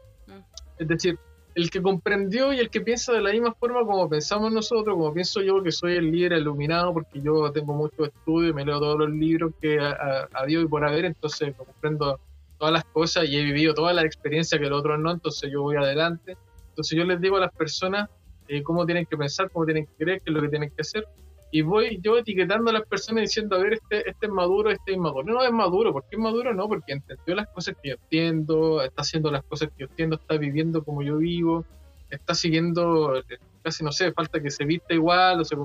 [0.78, 1.18] Es decir,
[1.54, 5.12] el que comprendió y el que piensa de la misma forma como pensamos nosotros, como
[5.12, 8.80] pienso yo que soy el líder iluminado porque yo tengo mucho estudio y me leo
[8.80, 12.18] todos los libros que ha, habido y por haber, entonces comprendo
[12.62, 15.62] todas las cosas y he vivido todas las experiencias que el otro no, entonces yo
[15.62, 16.36] voy adelante.
[16.68, 18.08] Entonces yo les digo a las personas
[18.46, 20.82] eh, cómo tienen que pensar, cómo tienen que creer, qué es lo que tienen que
[20.82, 21.04] hacer
[21.50, 24.92] y voy yo etiquetando a las personas diciendo, a ver, este, este es maduro, este
[24.92, 25.24] es inmaduro.
[25.24, 25.92] No, es maduro.
[25.92, 26.54] ¿Por qué es maduro?
[26.54, 30.16] No, porque entendió las cosas que yo entiendo, está haciendo las cosas que yo entiendo,
[30.16, 31.66] está viviendo como yo vivo,
[32.10, 33.22] está siguiendo
[33.62, 35.56] casi no sé, falta que se vista igual o se,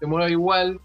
[0.00, 0.80] se mueva igual.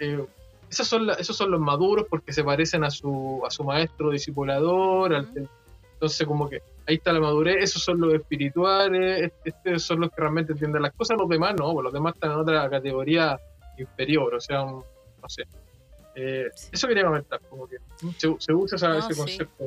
[0.00, 0.26] Eh,
[0.74, 5.14] esos, son esos son los maduros porque se parecen a su, a su maestro discipulador.
[5.14, 7.56] entonces, como que ahí está la madurez.
[7.62, 11.16] Esos son los espirituales, estos son los que realmente entienden las cosas.
[11.16, 13.38] Los demás no, los demás están en otra categoría
[13.78, 15.44] inferior, o sea, no sé.
[16.16, 17.78] Eh, eso quería comentar, como que
[18.18, 19.64] se, usa ese concepto.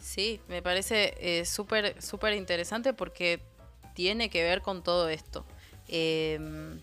[0.00, 3.40] Sí, me parece eh, súper súper interesante porque
[3.94, 5.44] tiene que ver con todo esto.
[5.88, 6.80] Em,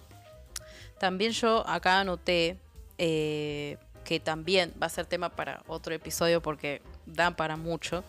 [0.99, 2.57] también yo acá anoté
[2.97, 8.03] eh, que también va a ser tema para otro episodio porque da para mucho.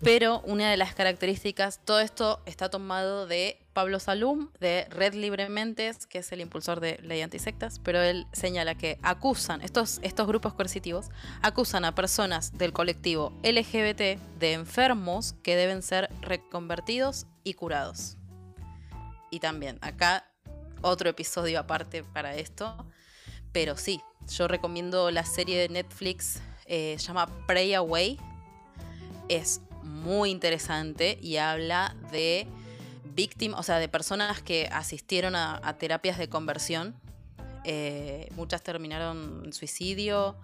[0.00, 6.06] Pero una de las características, todo esto está tomado de Pablo Salum, de Red Librementes,
[6.06, 10.52] que es el impulsor de ley antisectas, pero él señala que acusan, estos, estos grupos
[10.52, 11.06] coercitivos,
[11.40, 18.18] acusan a personas del colectivo LGBT de enfermos que deben ser reconvertidos y curados.
[19.30, 20.30] Y también, acá
[20.82, 22.86] otro episodio aparte para esto,
[23.56, 28.18] pero sí, yo recomiendo la serie de Netflix, eh, se llama Pray Away,
[29.30, 32.46] es muy interesante y habla de
[33.14, 36.96] víctimas, o sea, de personas que asistieron a, terapias de conversión.
[37.64, 40.36] Eh, muchas terminaron en suicidio,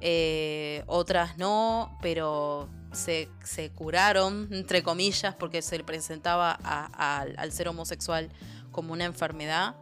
[0.00, 3.28] eh, otras no, pero se,
[3.74, 8.30] curaron, entre comillas, porque se le presentaba al ser homosexual
[8.72, 9.76] como una enfermedad.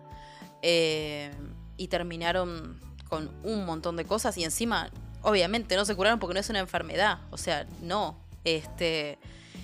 [0.62, 1.30] Eh,
[1.76, 4.90] y terminaron con un montón de cosas y encima,
[5.22, 7.18] obviamente, no se curaron porque no es una enfermedad.
[7.30, 9.18] O sea, no, este,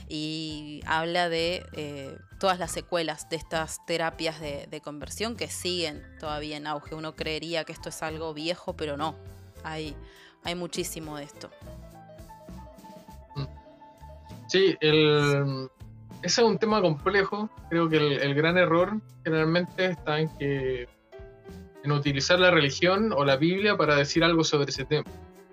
[0.08, 6.56] y habla de eh, todas las secuelas de estas terapias de, conversión que siguen todavía
[6.56, 6.94] en auge.
[6.94, 9.14] Uno creería que esto es algo viejo, pero no.
[9.64, 9.96] Hay,
[10.44, 11.50] hay muchísimo de esto.
[14.46, 15.68] Sí, el,
[16.22, 17.50] ese es un tema complejo.
[17.68, 20.88] Creo que el, gran error generalmente está en que
[21.88, 25.04] en utilizar la religión o la Biblia para decir algo sobre ese tema.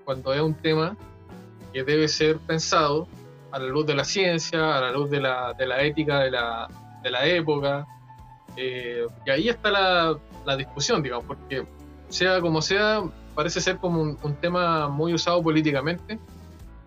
[0.03, 0.97] Cuando es un tema
[1.71, 3.07] que debe ser pensado
[3.51, 6.31] a la luz de la ciencia, a la luz de la, de la ética de
[6.31, 6.67] la,
[7.01, 7.87] de la época.
[8.57, 11.65] Eh, y ahí está la, la, discusión, digamos, porque
[12.09, 13.01] sea como sea,
[13.33, 16.19] parece ser como un, tema muy usado políticamente.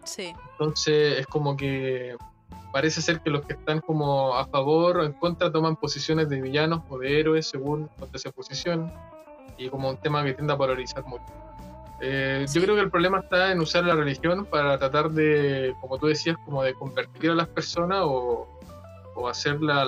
[0.05, 0.35] Sí.
[0.53, 2.17] Entonces es como que
[2.71, 6.41] parece ser que los que están como a favor o en contra toman posiciones de
[6.43, 8.93] villanos o de héroes según donde se posicionan
[9.59, 11.25] y como un tema que tiende a polarizar mucho.
[12.01, 15.99] Eh, yo creo que el problema está en usar la religión para tratar de, como
[15.99, 18.49] tú decías, como de convertir a las personas o,
[19.17, 19.85] o hacerla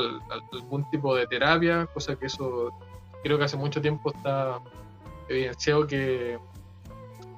[0.52, 2.72] algún tipo de terapia, cosa que eso
[3.22, 4.58] creo que hace mucho tiempo está
[5.28, 6.38] evidenciado que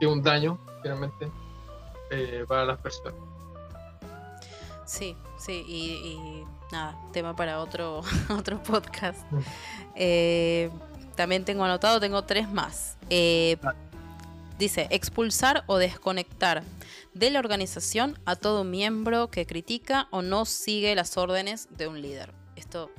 [0.00, 1.30] es un daño, finalmente,
[2.10, 3.14] eh, para las personas.
[4.86, 9.20] Sí, sí, y, nada, tema para otro, otro podcast.
[9.30, 9.38] Mm.
[9.94, 10.70] Eh,
[11.16, 12.96] también tengo anotado, tengo tres más.
[13.11, 13.57] Eh,
[14.62, 16.62] Dice, expulsar o desconectar
[17.14, 22.01] de la organización a todo miembro que critica o no sigue las órdenes de un
[22.01, 22.33] líder.
[22.55, 22.92] Esto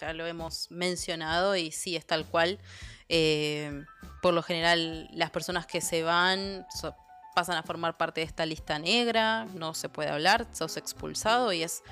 [0.00, 2.58] ya lo hemos mencionado y sí, es tal cual.
[3.10, 3.84] Eh,
[4.22, 6.64] por lo general, las personas que se van
[7.34, 11.62] pasan a formar parte de esta lista negra, no se puede hablar, sos expulsado y
[11.62, 11.82] es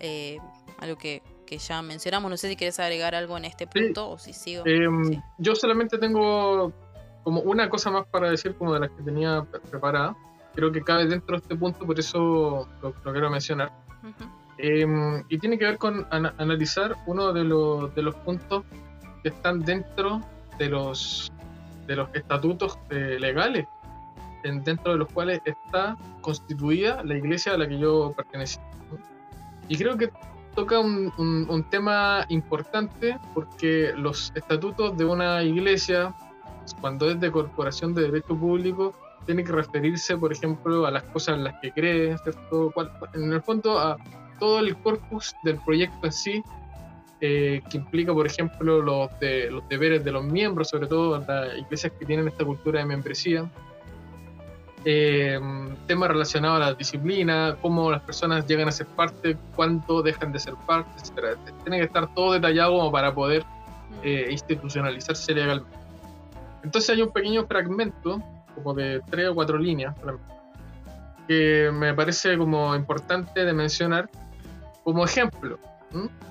[0.00, 0.38] eh,
[0.78, 1.22] algo que,
[1.58, 2.30] ya mencionamos.
[2.30, 4.64] No sé si quieres agregar algo en este punto o si sigo.
[4.66, 6.72] Em, yo solamente tengo
[7.24, 10.16] como una cosa más para decir como de las que tenía preparada.
[10.54, 13.72] Creo que cabe dentro de este punto, por eso lo, quiero mencionar.
[14.58, 18.64] Em, y tiene que ver con analizar uno de los, de los puntos
[19.22, 20.20] que están dentro
[20.58, 21.32] de los,
[21.86, 23.66] de los estatutos eh, legales,
[24.44, 28.58] en, dentro de los cuales está constituida la iglesia a la que yo pertenecí.
[29.68, 30.10] Y creo que
[30.54, 36.14] toca un, un, tema importante porque los estatutos de una iglesia
[36.80, 38.94] cuando es de corporación de derecho público,
[39.26, 42.72] tiene que referirse, por ejemplo, a las cosas en las que cree, ¿cierto?
[43.14, 43.96] En el fondo, a
[44.38, 46.42] todo el corpus del proyecto en sí,
[47.20, 51.56] eh, que implica, por ejemplo, los, de, los deberes de los miembros, sobre todo las
[51.56, 53.48] iglesias que tienen esta cultura de membresía.
[54.84, 55.38] Eh,
[55.86, 60.40] temas relacionados a la disciplina, cómo las personas llegan a ser parte, cuánto dejan de
[60.40, 61.38] ser parte, etc.
[61.62, 63.44] Tiene que estar todo detallado como para poder
[64.02, 65.76] eh, institucionalizarse legalmente.
[66.64, 68.20] Entonces hay un pequeño fragmento,
[68.54, 69.94] como de tres o cuatro líneas,
[71.28, 74.10] que me parece como importante de mencionar
[74.82, 75.58] como ejemplo,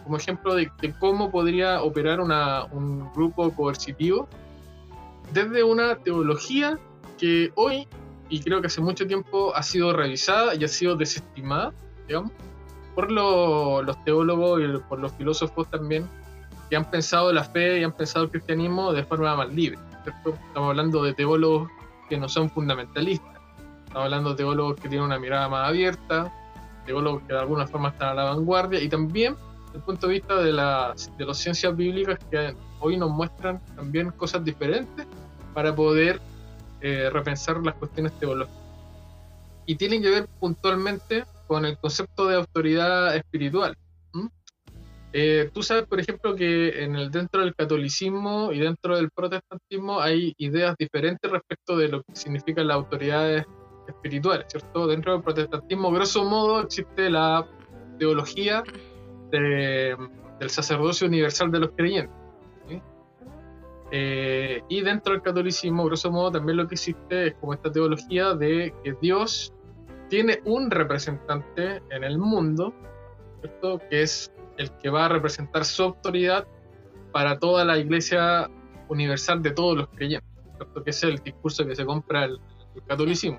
[0.03, 4.27] como ejemplo de, cómo podría operar un grupo coercitivo
[5.31, 6.77] desde una teología
[7.17, 7.87] que hoy,
[8.31, 11.73] y creo que hace mucho tiempo, ha sido revisada y ha sido desestimada,
[12.07, 12.31] digamos,
[12.95, 16.07] por los teólogos y por los filósofos también
[16.69, 19.77] que han pensado la fe y han pensado el cristianismo de forma más libre.
[20.05, 21.69] Estamos hablando de teólogos
[22.07, 23.37] que no son fundamentalistas,
[23.85, 26.33] estamos hablando de teólogos que tienen una mirada más abierta,
[26.85, 30.13] teólogos que de alguna forma están a la vanguardia y también desde el punto de
[30.13, 35.05] vista de, las, de las ciencias bíblicas que hoy nos muestran también cosas diferentes
[35.53, 36.21] para poder
[36.81, 38.59] eh, repensar las cuestiones teológicas.
[39.65, 43.77] Y tienen que ver puntualmente con el concepto de autoridad espiritual.
[45.13, 49.99] Eh, tú sabes, por ejemplo, que en el, dentro del catolicismo y dentro del protestantismo
[49.99, 53.45] hay ideas diferentes respecto de lo que significan las autoridades
[53.87, 54.87] espirituales, ¿cierto?
[54.87, 57.45] Dentro del protestantismo, grosso modo, existe la
[57.99, 58.63] teología
[59.31, 62.20] del sacerdocio universal de los creyentes.
[63.93, 68.33] Eh, y dentro del catolicismo, grosso modo, también lo que existe es como esta teología
[68.33, 69.53] de que Dios
[70.07, 72.73] tiene un representante en el mundo,
[73.41, 73.79] ¿cierto?
[73.89, 76.47] que es el que va a representar su autoridad
[77.11, 78.49] para toda la iglesia
[78.87, 80.83] universal de todos los creyentes, ¿cierto?
[80.83, 82.39] que es el discurso que se compra el,
[82.87, 83.37] catolicismo.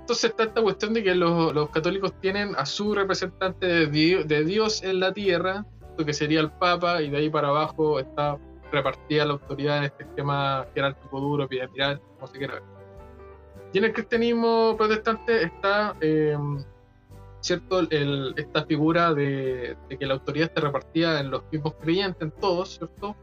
[0.00, 5.00] Entonces está esta cuestión de que los, católicos tienen a su representante de Dios, en
[5.00, 5.64] la tierra,
[5.96, 8.38] que sería el Papa, y de ahí para abajo está
[8.74, 12.62] repartida la autoridad en este esquema jerárquico duro, piramidal, como se quiera ver.
[13.72, 16.36] Y en el cristianismo protestante está eh,
[17.44, 17.86] ¿cierto?
[17.90, 23.14] esta figura de, que la autoridad está repartida en los mismos creyentes, en todos, ¿cierto?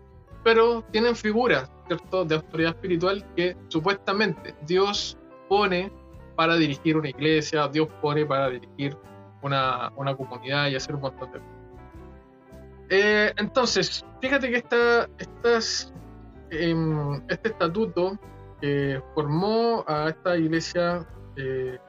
[0.44, 2.24] Pero tienen figuras, ¿cierto?
[2.26, 5.18] De autoridad espiritual que supuestamente Dios
[5.50, 5.92] pone
[6.36, 8.96] para dirigir una iglesia, Dios pone para dirigir
[9.42, 11.61] una, una comunidad y hacer un montón de cosas.
[12.94, 15.94] Eh, entonces, fíjate que esta, estas,
[16.50, 18.20] em, este estatuto
[18.60, 21.80] que formó a esta iglesia eh,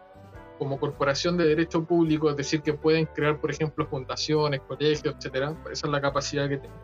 [0.60, 5.56] como corporación de derecho público, es decir, que pueden crear, por ejemplo, fundaciones, colegios, etcétera.
[5.72, 6.78] Esa es la capacidad que tienen.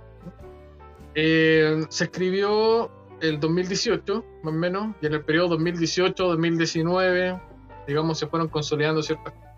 [1.15, 7.41] Eh, se escribió el 2018, más o menos, y en el periodo 2018-2019,
[7.87, 9.49] digamos, se fueron consolidando ciertas cosas.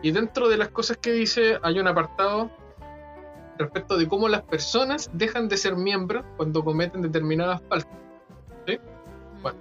[0.00, 2.50] Y dentro de las cosas que dice, hay un apartado
[3.58, 7.98] respecto de cómo las personas dejan de ser miembros cuando cometen determinadas faltas.
[9.42, 9.58] Bueno,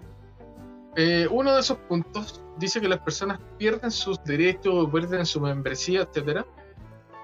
[0.96, 6.02] eh, uno de esos puntos dice que las personas pierden sus derechos, pierden su membresía,
[6.02, 6.46] etcétera,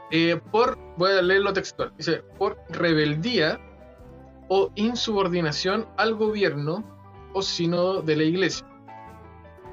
[0.10, 3.60] eh, por, voy a leer lo textual, dice, por rebeldía
[4.47, 6.84] o insubordinación al gobierno
[7.34, 8.65] o sino de la iglesia.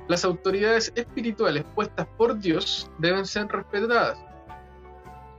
[0.09, 4.19] Las autoridades espirituales puestas por Dios deben ser respetadas.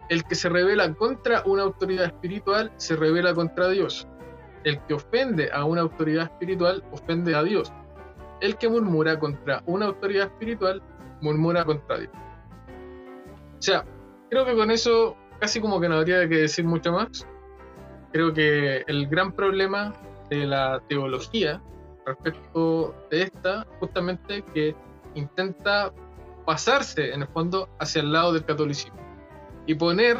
[0.10, 4.08] El que se revela contra una autoridad espiritual se revela contra Dios.
[4.64, 7.72] El que ofende a una autoridad espiritual ofende a Dios
[8.42, 10.82] el que murmura contra una autoridad espiritual,
[11.22, 12.12] murmura contra Dios.
[13.58, 13.86] O sea,
[14.30, 17.28] creo que con eso casi como que no habría que decir mucho más.
[18.12, 19.94] Creo que el gran problema
[20.30, 21.62] de la teología
[22.06, 24.76] respecto de esta, justamente que
[25.16, 25.92] intenta
[26.46, 29.05] pasarse en el fondo hacia el lado del catolicismo
[29.66, 30.18] y poner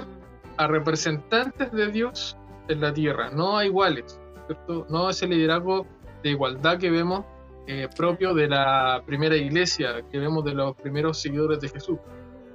[0.58, 4.86] a representantes de Dios en la tierra, no a iguales, ¿cierto?
[4.90, 5.86] no ese liderazgo
[6.24, 7.26] de igualdad que vemos
[7.68, 11.98] eh, propio de la primera iglesia que vemos de los primeros seguidores de Jesús.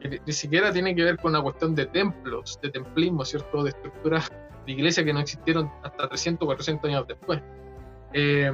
[0.01, 3.63] Que ni siquiera tiene que ver con una cuestión de templos, de templismo, ¿cierto?
[3.63, 4.31] De estructuras
[4.65, 7.43] de iglesia que no existieron hasta 300 o 400 años después.
[8.13, 8.53] Eh,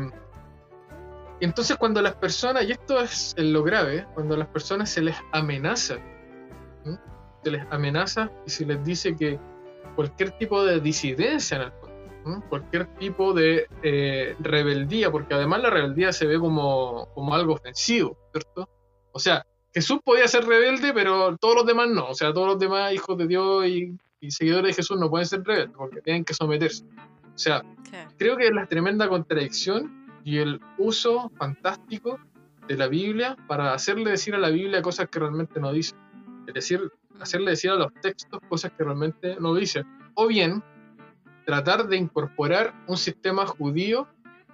[1.40, 5.16] entonces cuando las personas, y esto es lo grave, cuando a las personas se les
[5.32, 5.96] amenaza,
[7.46, 9.38] se les amenaza y se les dice que
[9.94, 16.12] cualquier tipo de disidencia en el cualquier tipo de eh, rebeldía, porque además la rebeldía
[16.12, 18.68] se ve como, como algo ofensivo, ¿cierto?
[19.12, 22.08] O sea, Jesús podía ser rebelde, pero todos los demás no.
[22.08, 23.96] O sea, todos los demás hijos de Dios y,
[24.28, 26.84] seguidores de Jesús no pueden ser rebeldes porque tienen que someterse.
[27.32, 27.62] O sea,
[28.18, 32.18] creo que es la tremenda contradicción y el uso fantástico
[32.66, 35.94] de la Biblia para hacerle decir a la Biblia cosas que realmente no dice.
[36.46, 36.80] Es decir,
[37.20, 39.84] hacerle decir a los textos cosas que realmente no dice.
[40.14, 40.62] O bien,
[41.44, 44.06] tratar de incorporar un sistema judío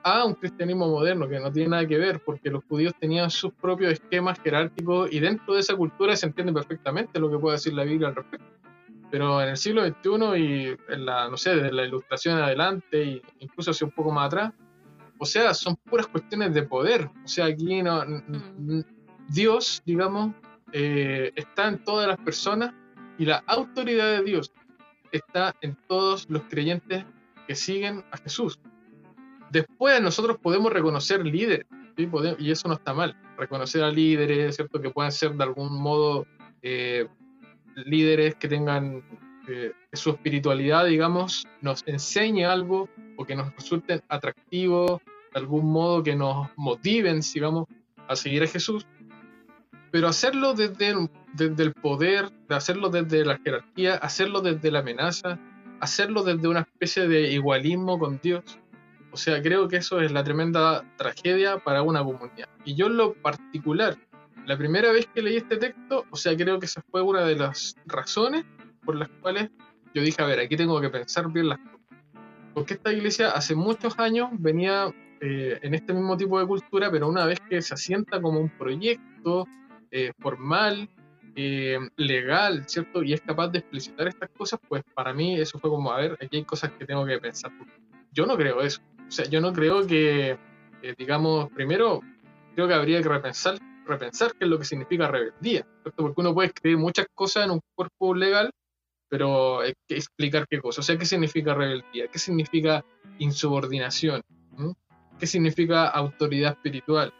[0.04, 3.52] a un cristianismo moderno, que no tiene nada que ver, porque los judíos tenían sus
[3.52, 7.72] propios esquemas jerárquicos y dentro de esa cultura se entiende perfectamente lo que puede decir
[7.74, 8.46] la Biblia al respecto.
[9.10, 13.22] Pero en el siglo XXI y en la, no sé, desde la ilustración adelante e
[13.40, 14.52] incluso hacia un poco más atrás,
[15.18, 17.08] o sea, son puras cuestiones de poder.
[17.24, 18.02] O sea, aquí no.
[19.28, 20.34] Dios, digamos,
[20.72, 22.74] eh, está en todas las personas
[23.18, 24.52] y la autoridad de Dios
[25.12, 27.04] está en todos los creyentes
[27.46, 28.58] que siguen a Jesús.
[29.50, 31.66] Después nosotros podemos reconocer líderes,
[32.38, 34.80] y eso no está mal, reconocer a líderes, ¿cierto?
[34.80, 36.26] Que puedan ser de algún modo
[36.62, 37.06] eh,
[37.74, 39.02] líderes que tengan
[39.48, 45.02] eh, su espiritualidad, digamos, nos enseñe algo o que nos resulte atractivo,
[45.34, 47.66] de algún modo que nos motiven, digamos,
[48.08, 48.86] a seguir a Jesús,
[49.92, 50.94] pero hacerlo desde,
[51.34, 55.38] desde el poder, de hacerlo desde la jerarquía, hacerlo desde la amenaza,
[55.80, 58.58] hacerlo desde una especie de igualismo con Dios.
[59.12, 62.48] O sea, creo que eso es la tremenda tragedia para una comunidad.
[62.64, 63.98] Y yo en lo particular,
[64.46, 67.36] la primera vez que leí este texto, o sea, creo que esa fue una de
[67.36, 68.46] las razones
[68.86, 69.50] por las cuales
[69.94, 71.80] yo dije, a ver, aquí tengo que pensar bien las cosas.
[72.54, 74.90] Porque esta iglesia hace muchos años venía
[75.20, 78.48] eh, en este mismo tipo de cultura, pero una vez que se asienta como un
[78.48, 79.46] proyecto
[79.94, 80.88] eh, formal,
[81.36, 83.02] eh, legal, ¿cierto?
[83.02, 86.12] Y es capaz de explicitar estas cosas, pues para mí eso fue como, a ver,
[86.12, 87.52] aquí hay cosas que tengo que pensar.
[88.10, 88.80] Yo no creo eso.
[89.06, 90.38] O sea, yo no creo que,
[90.96, 92.00] digamos, primero,
[92.54, 95.66] creo que habría que repensar, repensar qué es lo que significa rebeldía.
[95.82, 98.50] Porque uno puede escribir muchas cosas en un cuerpo legal,
[99.10, 100.80] pero hay que explicar qué cosa.
[100.80, 102.08] O sea, ¿qué significa rebeldía?
[102.08, 102.82] ¿Qué significa
[103.18, 104.22] insubordinación?
[105.18, 107.12] ¿Qué significa autoridad espiritual?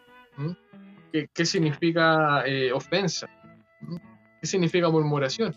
[1.13, 3.29] ¿Qué, significa eh, ofensa?
[4.41, 5.55] ¿Qué significa murmuración?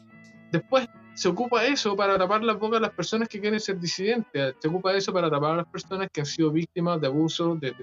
[0.51, 4.55] Después se ocupa eso para tapar la boca a las personas que quieren ser disidentes,
[4.59, 7.73] se ocupa eso para tapar a las personas que han sido víctimas de abuso, de,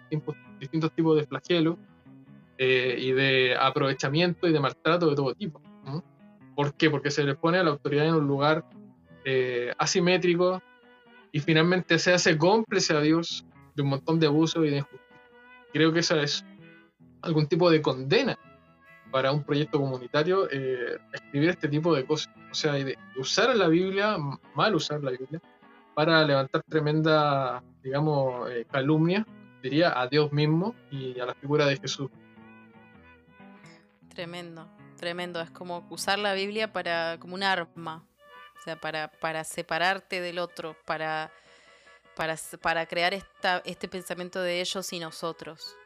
[0.60, 1.76] distintos, tipos de flagelos
[2.58, 5.62] eh, y de aprovechamiento y de maltrato de todo tipo.
[6.54, 6.90] ¿Por qué?
[6.90, 8.66] Porque se les pone a la autoridad en un lugar
[9.24, 10.62] eh, asimétrico
[11.32, 15.16] y finalmente se hace cómplice a Dios de un montón de abusos y de injusticia.
[15.72, 16.44] Creo que esa es
[17.22, 18.38] algún tipo de condena
[19.10, 22.32] para un proyecto comunitario eh, escribir este tipo de cosas.
[22.50, 24.16] O sea, de usar la Biblia,
[24.54, 25.40] mal usar la Biblia,
[25.94, 29.26] para levantar tremenda, digamos, eh, calumnia,
[29.62, 32.10] diría, a Dios mismo y a la figura de Jesús.
[34.08, 35.40] Tremendo, tremendo.
[35.40, 38.04] Es como usar la Biblia para como un arma,
[38.58, 41.30] o sea, para, para separarte del otro, para,
[42.16, 45.76] para, para crear esta, este pensamiento de ellos y nosotros.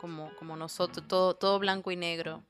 [0.00, 2.42] Como, como nosotros, todo, todo blanco y negro.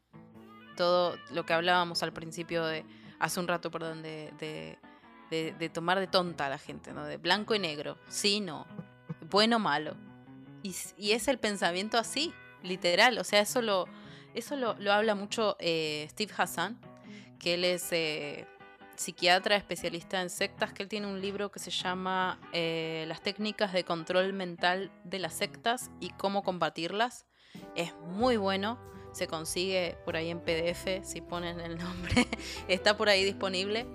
[0.77, 2.85] Todo lo que hablábamos al principio de,
[3.19, 4.77] hace un rato, perdón, de,
[5.31, 7.05] de, tomar de tonta a la gente, ¿no?
[7.05, 8.67] De blanco y negro, sí, no,
[9.31, 9.95] bueno, malo.
[10.63, 13.19] Y, y es el pensamiento así, literal.
[13.19, 13.87] O sea, eso lo,
[14.35, 16.81] eso lo, lo habla mucho eh, Steve Hassan,
[17.39, 18.47] que él es eh,
[19.01, 23.73] psiquiatra especialista en sectas, que él tiene un libro que se llama eh, Las técnicas
[23.73, 27.25] de control mental de las sectas y cómo combatirlas.
[27.75, 28.79] Es muy bueno,
[29.13, 32.27] se consigue por ahí en PDF, si ponen el nombre,
[32.69, 33.87] está por ahí disponible.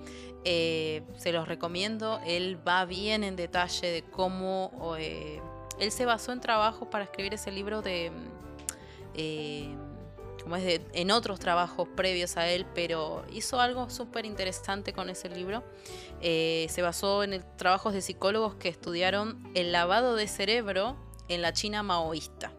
[0.43, 4.95] Eh, se los recomiendo, él va bien en detalle de cómo...
[4.97, 5.39] Eh,
[5.77, 8.11] él se basó en trabajos para escribir ese libro de
[10.45, 15.27] como es en otros trabajos previos a él, pero hizo algo súper interesante con ese
[15.27, 15.63] libro.
[16.21, 20.97] Eh, se basó en trabajos de psicólogos que estudiaron el lavado de cerebro
[21.29, 22.51] en la China maoísta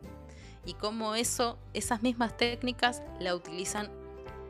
[0.65, 3.89] y cómo esas mismas técnicas la utilizan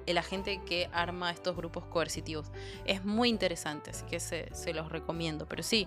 [0.07, 2.47] la gente que arma estos grupos coercitivos.
[2.87, 5.45] Es muy interesante, así que se, los recomiendo.
[5.45, 5.87] Pero sí,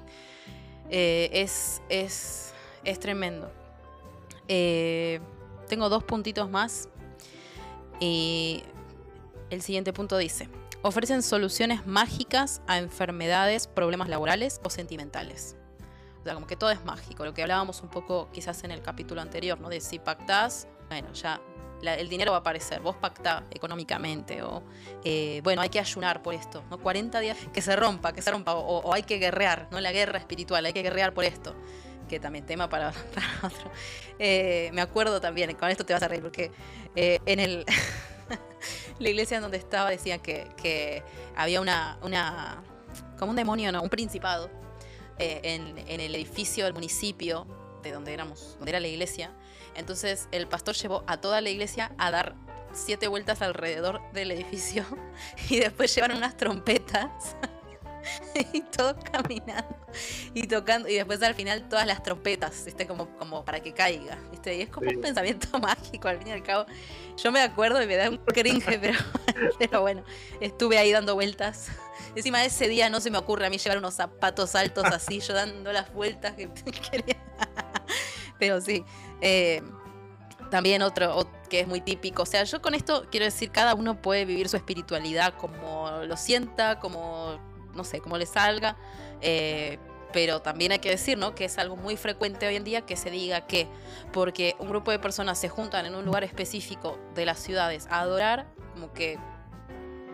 [0.91, 2.53] eh, es,
[2.99, 3.51] tremendo.
[4.47, 5.19] Eh,
[5.67, 6.89] tengo dos puntitos más
[7.99, 8.63] y
[9.49, 10.49] el siguiente punto dice,
[10.81, 15.55] ofrecen soluciones mágicas a enfermedades, problemas laborales o sentimentales.
[16.21, 18.81] O sea, como que todo es mágico, lo que hablábamos un poco quizás en el
[18.81, 19.69] capítulo anterior, ¿no?
[19.69, 21.41] De si pactás, bueno, ya
[21.81, 24.61] el dinero va a aparecer, vos pactás económicamente, o
[25.03, 26.77] eh, bueno, hay que ayunar por esto, ¿no?
[26.77, 29.79] 40 días, que se rompa, que se rompa, o, hay que guerrear, ¿no?
[29.79, 31.55] La guerra espiritual, hay que guerrear por esto
[32.09, 33.71] que también tema para, otro.
[34.17, 36.51] Eh, me acuerdo también, con esto te vas a reír, porque
[36.95, 37.65] eh, en el
[38.99, 41.03] la iglesia en donde estaba decían que,
[41.37, 42.61] había una, una,
[43.17, 44.49] como un demonio, no, un principado
[45.17, 47.47] eh, en, el edificio del municipio
[47.81, 49.31] de donde éramos, donde era la iglesia.
[49.75, 52.35] Entonces el pastor llevó a toda la iglesia a dar
[52.73, 54.85] siete vueltas alrededor del edificio
[55.49, 57.35] y después llevaron unas trompetas
[58.53, 59.77] y todos caminando
[60.33, 62.87] y tocando y después al final todas las trompetas, ¿viste?
[62.87, 64.55] Como, como para que caiga, ¿viste?
[64.55, 66.65] Y es como un pensamiento mágico al fin y al cabo.
[67.17, 68.97] Yo me acuerdo y me da un cringe, pero,
[69.59, 70.03] pero bueno,
[70.39, 71.69] estuve ahí dando vueltas.
[72.15, 75.19] Encima de ese día no se me ocurre a mí llevar unos zapatos altos así,
[75.19, 76.49] yo dando las vueltas que
[76.91, 77.17] quería.
[78.39, 78.83] Pero sí.
[79.21, 79.61] Eh,
[80.49, 82.23] también otro, que es muy típico.
[82.23, 86.17] O sea, yo con esto quiero decir, cada uno puede vivir su espiritualidad como lo
[86.17, 87.39] sienta, como
[87.79, 88.75] no sé, cómo le salga.
[89.21, 89.79] Eh,
[90.11, 91.33] pero también hay que decir, ¿no?
[91.33, 93.67] Que es algo muy frecuente hoy en día que se diga que
[94.11, 98.01] porque un grupo de personas se juntan en un lugar específico de las ciudades a
[98.01, 99.17] adorar, como que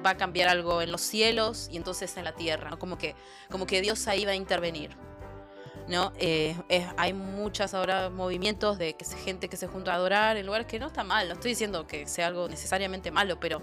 [0.06, 3.16] va a cambiar algo en los cielos y entonces en la tierra, como, que,
[3.50, 4.96] como que Dios ahí va a intervenir.
[5.88, 6.12] ¿no?
[6.18, 6.56] Eh,
[6.98, 10.80] hay muchas ahora movimientos de que gente que se junta a adorar en lugares que
[10.80, 13.62] no está mal, no estoy diciendo que sea algo necesariamente malo, pero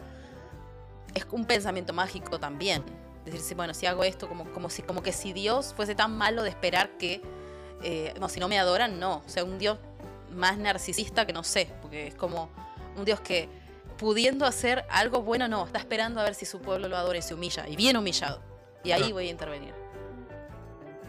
[1.15, 2.85] es un pensamiento mágico también.
[3.25, 6.43] Decirse, bueno, si hago esto, como, como, si, como que si Dios fuese tan malo
[6.43, 7.23] de esperar que,
[7.83, 9.23] eh, si no me adoran, no.
[9.25, 9.79] O sea, un Dios
[10.31, 12.51] más narcisista que no sé, porque es como
[12.97, 13.49] un Dios que
[13.97, 17.23] pudiendo hacer algo bueno, no, está esperando a ver si su pueblo lo adora y
[17.23, 18.43] se humilla, y bien humillado.
[18.83, 19.75] Y ahí voy a intervenir.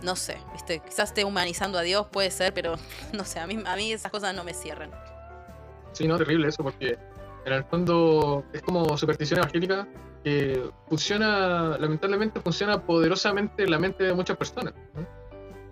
[0.04, 0.80] No sé, ¿viste?
[0.80, 2.76] quizás esté humanizando a Dios, puede ser, pero
[3.14, 4.92] no sé, a mí, a mí esas cosas no me cierran.
[5.94, 6.98] Sí, no, terrible eso, porque
[7.46, 9.88] en el fondo es como superstición evangélica
[10.24, 14.74] que funciona, lamentablemente funciona poderosamente en la mente de muchas personas.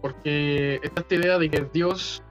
[0.01, 2.22] Porque está esta idea de que Dios,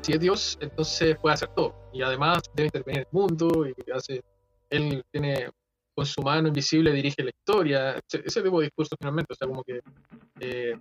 [0.00, 1.74] si es Dios, entonces puede hacer todo.
[1.92, 4.22] Y además debe intervenir en el mundo y hace,
[4.70, 5.50] él tiene
[5.94, 9.62] con su mano invisible dirige la historia, ese, tipo de discurso finalmente, o sea, como
[9.62, 9.80] que
[10.38, 10.78] eh,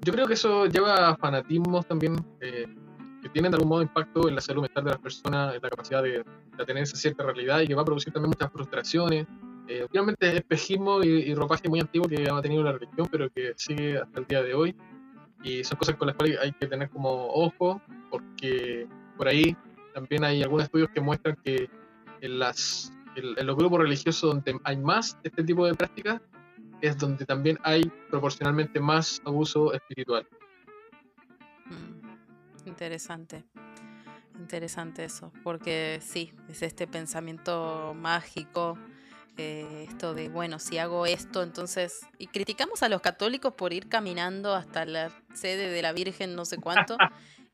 [0.00, 2.66] yo creo que eso lleva a fanatismos también eh,
[3.24, 5.70] que tienen de algún modo impacto en la salud mental de las personas, en la
[5.70, 6.22] capacidad de,
[6.58, 9.26] de tener esa cierta realidad y que va a producir también muchas frustraciones.
[9.66, 13.54] Eh, finalmente es espejismo y, ropaje muy antiguo que ha tenido la religión, pero que
[13.56, 14.76] sigue hasta el día de hoy.
[15.42, 19.56] Y son cosas con las cuales hay que tener como ojo, porque por ahí
[19.94, 21.70] también hay algunos estudios que muestran que
[22.20, 26.20] en, las, en los grupos religiosos donde hay más este tipo de prácticas,
[26.82, 30.26] es donde también hay proporcionalmente más abuso espiritual.
[32.74, 33.44] Interesante.
[34.36, 38.76] Interesante eso, porque sí, es este pensamiento mágico,
[39.36, 42.00] eh, esto de, bueno, si hago esto, entonces...
[42.18, 46.44] Y criticamos a los católicos por ir caminando hasta la sede de la Virgen no
[46.44, 46.96] sé cuánto.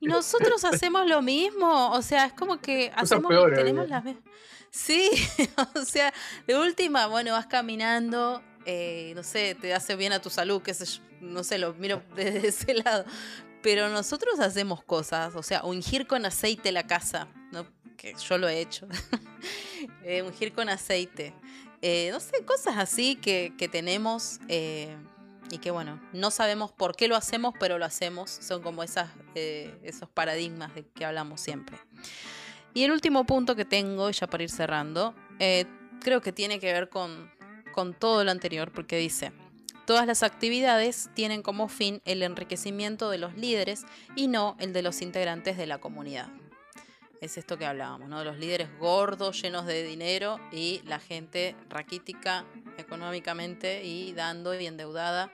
[0.00, 4.02] Y nosotros hacemos lo mismo, o sea, es como que hacemos, tenemos las
[4.70, 5.10] Sí,
[5.76, 6.14] o sea,
[6.46, 10.74] de última, bueno, vas caminando, eh, no sé, te hace bien a tu salud, que
[11.20, 13.04] no sé, lo miro desde ese lado.
[13.62, 17.66] Pero nosotros hacemos cosas, o sea, ungir con aceite la casa, ¿no?
[18.00, 18.88] que yo lo he hecho.
[20.04, 21.34] eh, ungir con aceite.
[21.82, 24.96] Eh, no sé, cosas así que, tenemos eh,
[25.50, 28.30] y que bueno, no sabemos por qué lo hacemos, pero lo hacemos.
[28.30, 31.76] Son como esas, esos paradigmas de que hablamos siempre.
[32.72, 35.14] Y el último punto que tengo, ya para ir cerrando,
[36.00, 37.30] creo que tiene que ver con,
[37.72, 39.32] con todo lo anterior, porque dice,
[39.90, 43.84] todas las actividades tienen como fin el enriquecimiento de los líderes
[44.14, 46.28] y no el de los integrantes de la comunidad.
[47.20, 48.22] Es esto que hablábamos, ¿no?
[48.22, 52.44] Los líderes gordos, llenos de dinero y la gente raquítica
[52.78, 55.32] económicamente y dando y endeudada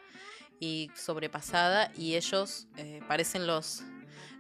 [0.59, 3.83] y sobrepasada y ellos eh, parecen los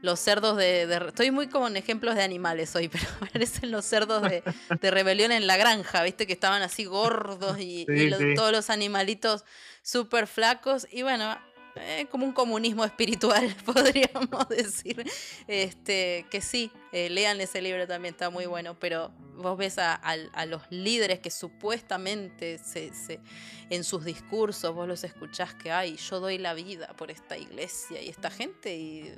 [0.02, 4.22] los cerdos de, Estoy muy como en ejemplos de animales hoy, pero parecen los cerdos
[4.22, 4.42] de,
[4.90, 6.26] rebelión en la granja, ¿viste?
[6.26, 7.86] Que estaban así gordos y,
[8.34, 9.44] todos los animalitos
[9.82, 10.86] súper flacos.
[10.90, 11.36] Y bueno,
[11.76, 15.04] eh, como un comunismo espiritual, podríamos decir.
[15.46, 20.00] Este, que sí, eh, lean ese libro también, está muy bueno, pero vos ves a,
[20.46, 22.90] los líderes que supuestamente se,
[23.68, 28.00] en sus discursos vos los escuchás que, ay, yo doy la vida por esta iglesia
[28.00, 29.14] y esta gente y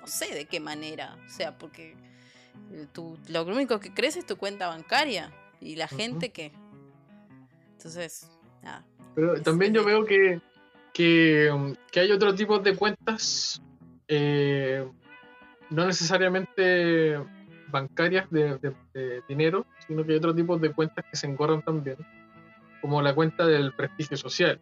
[0.00, 1.16] no sé de qué manera.
[1.26, 1.96] O sea, porque
[2.72, 2.86] eh,
[3.28, 6.52] lo único que crees es tu cuenta bancaria y la gente que...
[7.76, 8.30] Entonces,
[8.62, 8.84] nada.
[9.14, 10.40] Pero también yo veo que,
[10.92, 11.50] que,
[11.96, 13.62] hay otro tipo de cuentas,
[14.08, 14.86] eh,
[15.70, 17.18] no necesariamente
[17.68, 21.96] bancarias de, dinero, sino que hay otro tipo de cuentas que se engordan también,
[22.80, 24.60] como la cuenta del prestigio social,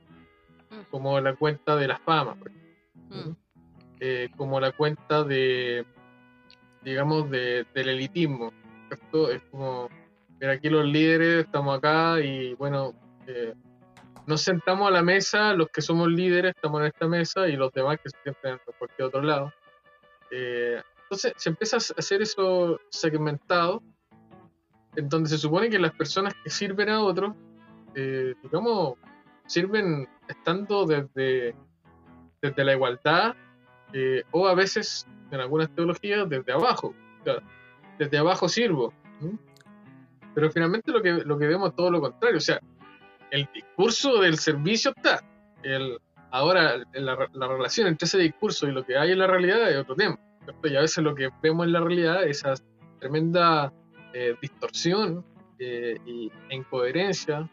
[0.71, 0.91] mm.
[0.91, 2.37] como la cuenta de la fama,
[3.09, 3.31] mm.
[4.05, 5.87] Eh, como la cuenta de,
[6.83, 8.53] digamos, de, del elitismo.
[8.91, 9.89] Esto es como,
[10.41, 12.95] mira, aquí los líderes estamos acá y bueno,
[13.29, 13.55] eh,
[14.27, 17.73] nos sentamos a la mesa, los que somos líderes estamos en esta mesa y los
[17.73, 19.53] demás que se sienten en cualquier otro lado.
[20.33, 23.85] Eh, entonces se empieza a hacer eso segmentado,
[24.97, 27.37] en donde se supone que las personas que sirven a otros,
[27.95, 28.95] digamos,
[29.47, 31.55] sirven estando desde,
[32.41, 33.37] desde la igualdad
[33.93, 36.95] eh, o a veces, en algunas teologías, desde abajo.
[37.99, 38.93] desde abajo sirvo.
[40.35, 42.39] Pero finalmente lo que, lo que vemos es todo lo contrario.
[42.39, 42.61] O sea,
[43.31, 45.23] el discurso del servicio está.
[45.63, 45.99] El,
[46.31, 49.77] ahora, la, la, relación entre ese discurso y lo que hay en la realidad es
[49.77, 50.19] otro tema.
[50.65, 52.55] Y a veces lo que vemos en la realidad es esa
[52.99, 53.73] tremenda
[54.15, 55.25] eh, distorsión
[55.59, 57.49] eh, e incoherencia,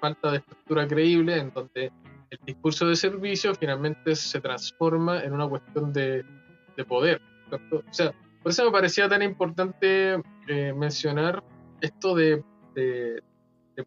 [0.00, 1.92] falta de estructura creíble, en donde
[2.40, 6.24] el discurso de servicio finalmente se transforma en una cuestión de,
[6.88, 7.20] poder.
[7.70, 8.12] O sea,
[8.42, 11.42] por eso me parecía tan importante eh, mencionar
[11.80, 12.42] esto de,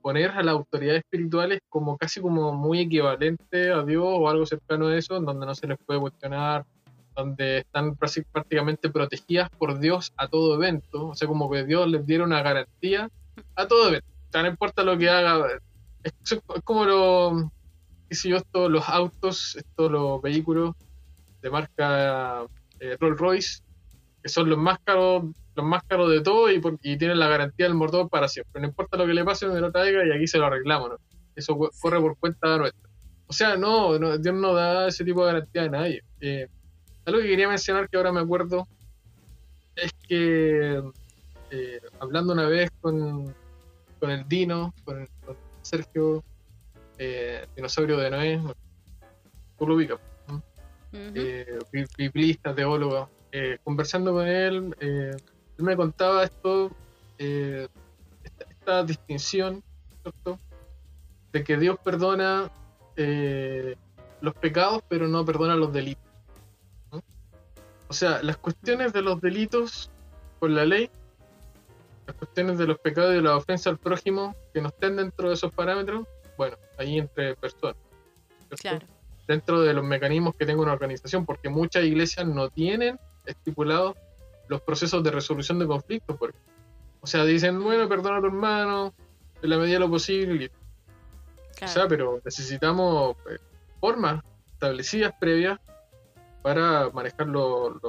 [0.02, 4.88] poner a las autoridades espirituales como casi como muy equivalente a Dios o algo cercano
[4.88, 6.66] a eso, donde no se les puede cuestionar,
[7.16, 12.06] donde están prácticamente protegidas por Dios a todo evento, o sea, como que Dios les
[12.06, 13.10] diera una garantía
[13.56, 15.48] a todo evento, no importa lo que haga,
[16.04, 16.14] es,
[16.64, 17.52] como lo,
[18.10, 20.76] qué yo, esto, los autos, estos los vehículos
[21.42, 22.46] de marca
[22.80, 23.64] eh, Rolls Royce,
[24.22, 25.26] que son los más caros
[25.58, 26.62] los más caros de todo y,
[26.98, 28.62] tienen la garantía del motor para siempre.
[28.62, 30.92] No importa lo que le pase, me lo traiga y aquí se lo arreglamos.
[31.36, 32.90] Eso corre por cuenta nuestra.
[33.26, 36.04] O sea, no, Dios no da ese tipo de garantía a nadie.
[36.22, 36.48] Eh,
[37.06, 38.68] algo que quería mencionar que ahora me acuerdo
[39.76, 40.82] es que
[41.50, 43.34] eh, hablando una vez con,
[44.00, 45.08] con el Dino, con,
[45.62, 46.24] Sergio,
[46.98, 48.42] eh, dinosaurio de Noé,
[49.58, 50.00] tú lo ubicas,
[51.98, 53.10] biblista, teólogo,
[53.64, 54.76] conversando con él,
[55.58, 56.72] él me contaba esto,
[57.18, 57.68] eh,
[58.24, 59.64] esta, distinción,
[61.32, 62.52] De que Dios perdona
[62.96, 63.76] eh,
[64.22, 66.04] los pecados, pero no perdona los delitos.
[67.90, 69.90] O sea, las cuestiones de los delitos
[70.40, 70.90] con la ley,
[72.06, 75.30] las cuestiones de los pecados y de la ofensa al prójimo que no estén dentro
[75.30, 77.76] de esos parámetros, bueno, ahí entre personas.
[79.28, 83.96] Dentro de los mecanismos que tenga una organización, porque muchas iglesias no tienen estipulados
[84.48, 86.16] los procesos de resolución de conflictos.
[86.18, 86.38] Porque,
[87.02, 88.94] o sea, dicen, bueno, perdona a tu hermano
[89.42, 90.52] en la medida de lo posible.
[91.62, 93.38] O sea, pero necesitamos eh,
[93.80, 94.24] formas
[94.54, 95.60] establecidas previas
[96.44, 97.82] para manejar los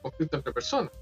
[0.00, 0.92] conflictos entre personas.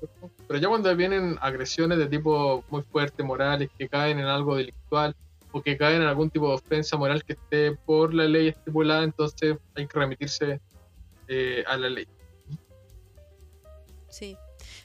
[0.48, 5.14] Pero ya cuando vienen agresiones de tipo muy fuerte, morales, que caen en algo delictual
[5.56, 9.56] o caen en algún tipo de ofensa moral que esté por la ley estipulada, entonces
[9.74, 10.60] hay que remitirse
[11.28, 12.08] eh, a la ley.
[14.08, 14.36] Sí,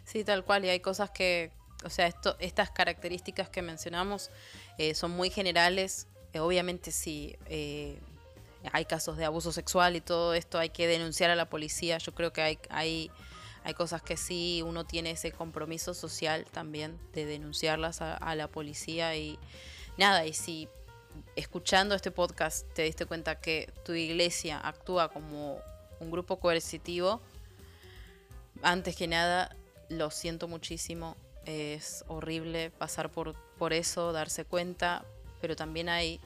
[0.10, 1.52] Sí, tal cual, y hay cosas que,
[1.84, 4.32] o sea, esto, estas características que mencionamos
[4.80, 6.08] eh, son muy generales.
[6.34, 6.92] Eh, obviamente
[7.46, 8.00] eh,
[8.72, 12.00] hay casos de abuso sexual y todo esto hay que denunciar a la policía.
[12.00, 13.12] Yo creo que hay, hay,
[13.64, 18.48] hay cosas que sí uno tiene ese compromiso social también de denunciarlas a, a la
[18.48, 19.38] policía y
[20.00, 20.68] nada, y si
[21.36, 25.60] escuchando este podcast te diste cuenta que tu iglesia actúa como
[26.00, 27.22] un grupo coercitivo,
[28.64, 29.56] antes que nada
[29.90, 35.04] lo siento muchísimo, es horrible pasar por, por eso, darse cuenta,
[35.42, 36.22] pero también hay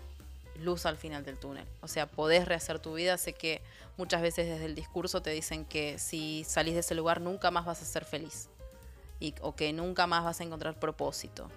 [0.60, 1.66] luz al final del túnel.
[1.82, 3.18] O sea, podés rehacer tu vida.
[3.18, 3.62] Sé que
[3.98, 7.66] muchas veces desde el discurso te dicen que si salís de ese lugar nunca más
[7.66, 8.50] vas a ser feliz.
[9.20, 11.50] Y, o que nunca más vas a encontrar propósito.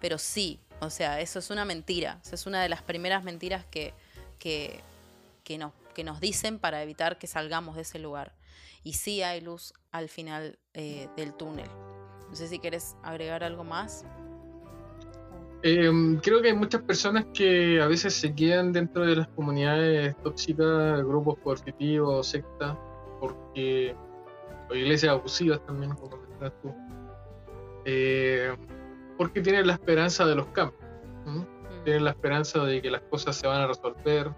[0.00, 2.20] Pero sí, o sea, eso es una mentira.
[2.24, 3.94] Eso es una de las primeras mentiras que,
[4.38, 4.80] que,
[5.44, 8.32] que, no, que nos dicen para evitar que salgamos de ese lugar
[8.84, 11.68] y sí hay luz al final eh, del túnel.
[12.28, 14.04] No sé si quieres agregar algo más.
[15.62, 20.16] Em, creo que hay muchas personas que a veces se quedan dentro de las comunidades
[20.22, 22.76] tóxicas, grupos coercitivos, sectas,
[23.18, 23.94] porque
[24.70, 26.74] o iglesias abusivas también, como mencionas tú,
[27.84, 28.54] eh,
[29.18, 30.80] porque tienen la esperanza de los cambios,
[31.26, 31.82] mm.
[31.84, 34.32] tienen la esperanza de que las cosas se van a resolver,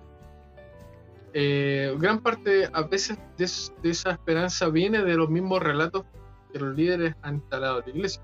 [1.32, 3.44] eh, gran parte a veces de,
[3.90, 6.04] esa esperanza viene de los mismos relatos
[6.52, 8.22] que los líderes han instalado en la iglesia.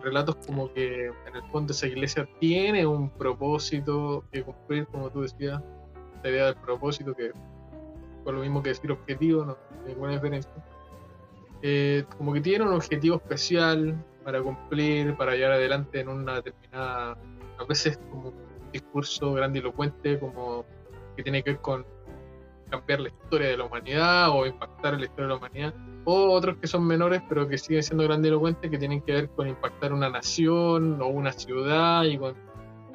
[0.00, 5.22] Relatos como que en el fondo esa iglesia tiene un propósito que cumplir, como tú
[5.22, 5.60] decías,
[6.22, 7.32] la idea del propósito, que
[8.24, 10.52] por lo mismo que decir objetivo, no hay ninguna diferencia.
[11.62, 17.16] Eh, como que tiene un objetivo especial para cumplir, para llevar adelante en una determinada,
[17.58, 20.64] a veces como un discurso grandilocuente, como
[21.16, 21.84] que tiene que ver con
[22.70, 26.56] cambiar la historia de la humanidad o impactar la historia de la humanidad, o otros
[26.58, 30.08] que son menores pero que siguen siendo grandilocuentes que tienen que ver con impactar una
[30.08, 32.34] nación o una ciudad y con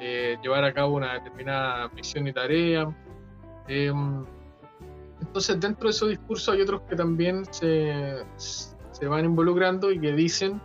[0.00, 2.94] eh, llevar a cabo una determinada misión y tarea.
[3.68, 4.24] Em,
[5.20, 10.12] entonces dentro de esos discursos hay otros que también se, se van involucrando y que
[10.12, 10.60] dicen,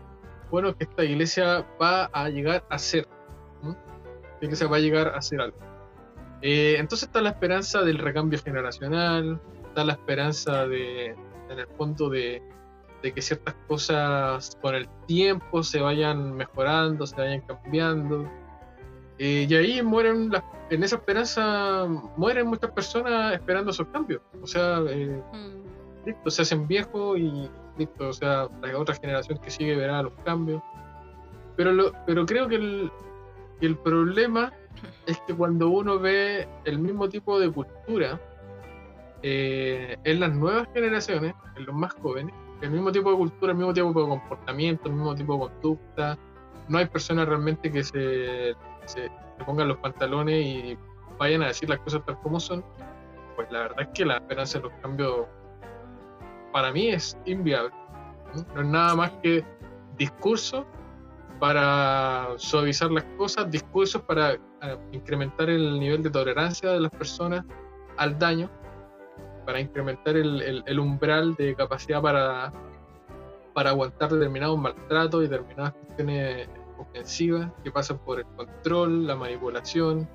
[0.52, 3.08] bueno, que esta iglesia va a llegar a ser,
[3.64, 5.58] esta iglesia va a llegar a ser algo.
[6.41, 11.16] Eh, entonces está la esperanza del recambio generacional, está la esperanza de,
[11.49, 12.43] en el fondo, de,
[13.02, 18.30] que ciertas cosas con el tiempo se vayan mejorando, se vayan cambiando.
[19.20, 20.32] Eh, y ahí mueren,
[20.70, 21.88] en esa esperanza,
[22.18, 24.22] mueren muchas personas esperando esos cambios.
[24.41, 26.30] O sea, eh, mm.
[26.30, 27.49] se hacen viejos y
[28.00, 30.62] o sea, la otra generación que sigue verá los cambios.
[31.56, 32.92] Pero, pero creo que el,
[33.62, 34.52] el problema
[35.06, 38.20] es que cuando uno ve el mismo tipo de cultura
[39.24, 43.58] eh, en las nuevas generaciones, en los más jóvenes, el mismo tipo de cultura, el
[43.58, 46.18] mismo tipo de comportamiento, el mismo tipo de conducta,
[46.68, 48.56] no hay personas realmente que se,
[48.86, 49.12] se
[49.46, 50.78] pongan los pantalones y
[51.18, 52.64] vayan a decir las cosas tal como son,
[53.36, 55.26] pues la verdad es que la esperanza de los cambios
[56.52, 57.72] para mí es inviable.
[58.34, 59.43] No, es nada más que
[59.97, 60.66] discurso
[61.39, 64.39] para suavizar las cosas, discursos para eh,
[64.91, 67.43] incrementar el nivel de tolerancia de las personas
[67.97, 68.49] al daño,
[69.45, 72.54] para incrementar el, umbral de capacidad para,
[73.54, 76.47] para aguantar determinados maltratos y determinadas cuestiones
[76.78, 80.08] ofensivas que pasan por el control, la manipulación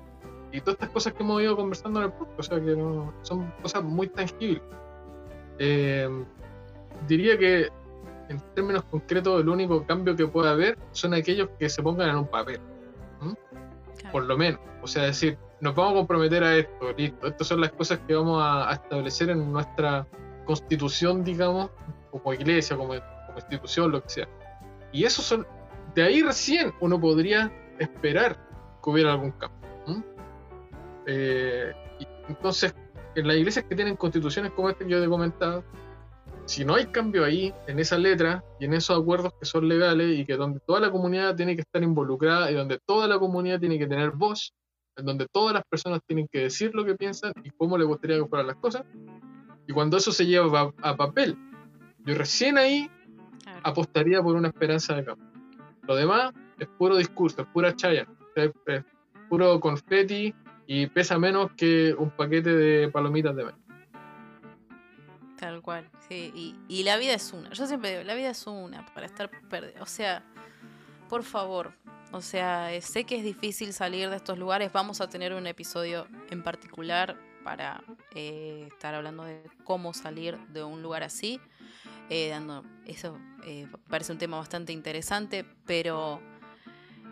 [0.51, 2.75] y todas estas cosas que hemos ido conversando en el podcast, o sea que
[3.23, 4.61] son cosas muy tangibles.
[5.59, 6.09] Eh,
[7.07, 7.69] diría que
[8.29, 12.17] en términos concretos el único cambio que puede haber son aquellos que se pongan en
[12.17, 12.59] un papel.
[14.11, 14.59] Por lo menos.
[14.81, 17.27] O sea, decir, nos vamos a comprometer a esto, listo.
[17.27, 20.07] Estas son las cosas que vamos a, establecer en nuestra
[20.45, 21.71] constitución, digamos,
[22.11, 24.27] como iglesia, como, como institución, lo que sea.
[24.91, 25.45] Y eso son,
[25.95, 28.37] de ahí recién uno podría esperar
[28.83, 29.57] que hubiera algún cambio.
[31.09, 31.73] Eh,
[32.27, 32.75] entonces,
[33.17, 35.63] en las iglesias que tienen constituciones como esta que yo te he comentado,
[36.45, 40.19] si no hay cambio ahí, en esa letra y en esos acuerdos que son legales
[40.19, 43.59] y que donde toda la comunidad tiene que estar involucrada y donde toda la comunidad
[43.59, 44.53] tiene que tener voz,
[44.95, 48.17] en donde todas las personas tienen que decir lo que piensan y cómo les gustaría
[48.17, 48.83] que fueran las cosas,
[49.67, 51.35] y cuando eso se lleva a, papel,
[52.05, 52.89] yo recién ahí
[53.63, 55.27] apostaría por una esperanza de cambio.
[55.87, 58.51] Lo demás es puro discurso, es pura chaya, es,
[59.27, 60.33] puro confeti
[60.67, 63.57] y pesa menos que un paquete de palomitas de maíz.
[65.39, 66.57] Tal cual, sí.
[66.67, 67.51] Y, la vida es una.
[67.51, 69.81] Yo siempre digo, la vida es una para estar perdida.
[69.81, 70.23] O sea,
[71.09, 71.73] por favor.
[72.11, 74.71] O sea, eh, sé que es difícil salir de estos lugares.
[74.73, 77.83] Vamos a tener un episodio en particular para
[78.15, 81.39] eh, estar hablando de cómo salir de un lugar así.
[82.09, 83.19] Eh, dando, eso
[83.89, 86.21] parece un tema bastante interesante, pero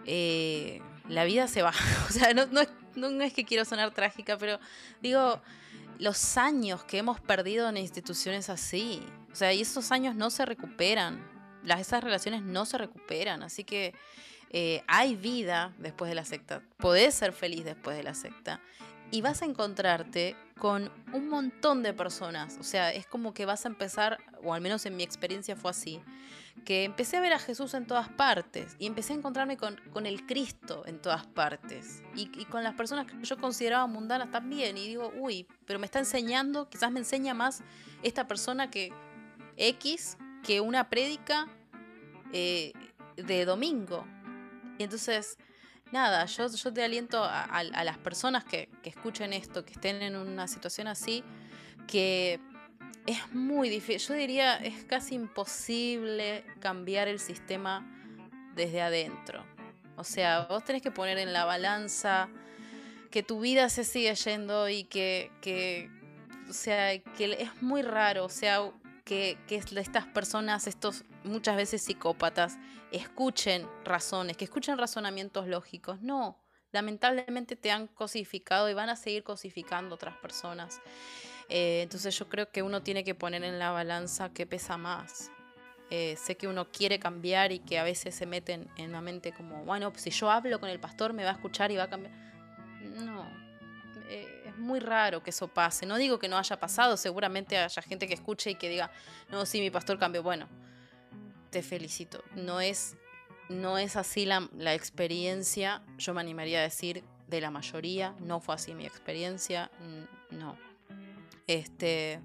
[0.06, 1.74] la vida se va.
[2.10, 2.62] o sea, no, no,
[2.96, 4.60] no es que quiero sonar trágica, pero
[5.02, 5.42] digo
[6.00, 9.02] los años que hemos perdido en instituciones así.
[9.32, 11.20] O sea, y esos años no se recuperan.
[11.64, 13.44] Las, esas relaciones no se recuperan.
[13.44, 13.94] Así que
[14.52, 16.62] eh, hay vida después de la secta.
[16.78, 18.62] Podés ser feliz después de la secta.
[19.12, 22.58] Y vas a encontrarte con un montón de personas.
[22.60, 25.72] O sea, es como que vas a empezar, o al menos en mi experiencia fue
[25.72, 26.02] así,
[26.64, 30.26] que empecé a ver a Jesús en todas partes y empecé a encontrarme con, el
[30.26, 34.78] Cristo en todas partes y, con las personas que yo consideraba mundanas también.
[34.78, 37.62] Y digo, uy, pero me está enseñando, quizás me enseña más
[38.02, 38.94] esta persona que
[39.58, 41.48] X que una prédica
[42.32, 42.74] eh,
[43.18, 44.06] de domingo.
[44.78, 45.38] Y entonces,
[45.92, 50.88] nada, yo, te aliento a, las personas que, escuchen esto, que estén en una situación
[50.88, 51.24] así,
[51.88, 52.40] que
[53.06, 57.86] es muy difícil, yo diría es casi imposible cambiar el sistema
[58.56, 59.46] desde adentro.
[59.96, 62.30] O sea, vos tenés que poner en la balanza
[63.12, 65.90] que tu vida se sigue yendo y que,
[66.50, 68.60] o sea, que es muy raro, o sea,
[69.06, 72.58] que estas personas, estos muchas veces psicópatas,
[72.92, 76.02] escuchen razones, que escuchen razonamientos lógicos.
[76.02, 80.82] No, lamentablemente te han cosificado y van a seguir cosificando otras personas.
[81.50, 85.32] Eh, entonces yo creo que uno tiene que poner en la balanza qué pesa más.
[85.92, 89.32] Eh, sé que uno quiere cambiar y que a veces se meten en la mente
[89.32, 91.90] como, bueno, si yo hablo con el pastor me va a escuchar y va a
[91.90, 92.14] cambiar.
[92.82, 93.30] No,
[94.10, 95.86] eh, es muy raro que eso pase.
[95.86, 98.92] No digo que no haya pasado, seguramente haya gente que escuche y que diga,
[99.30, 100.24] no, sí, mi pastor cambió.
[100.24, 100.48] Bueno,
[101.50, 102.24] te felicito.
[102.36, 102.96] No es,
[103.50, 108.16] no es así la, la experiencia, yo me animaría a decir, de la mayoría.
[108.20, 109.72] No fue así mi experiencia,
[110.32, 110.58] no.
[111.48, 112.20] Este,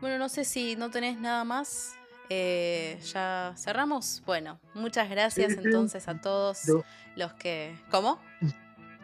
[0.00, 1.94] bueno, no sé si no tenés nada más.
[2.28, 4.22] Eh, ya cerramos.
[4.24, 6.62] Bueno, muchas gracias entonces a todos
[7.16, 7.76] los que.
[7.90, 8.20] ¿Cómo?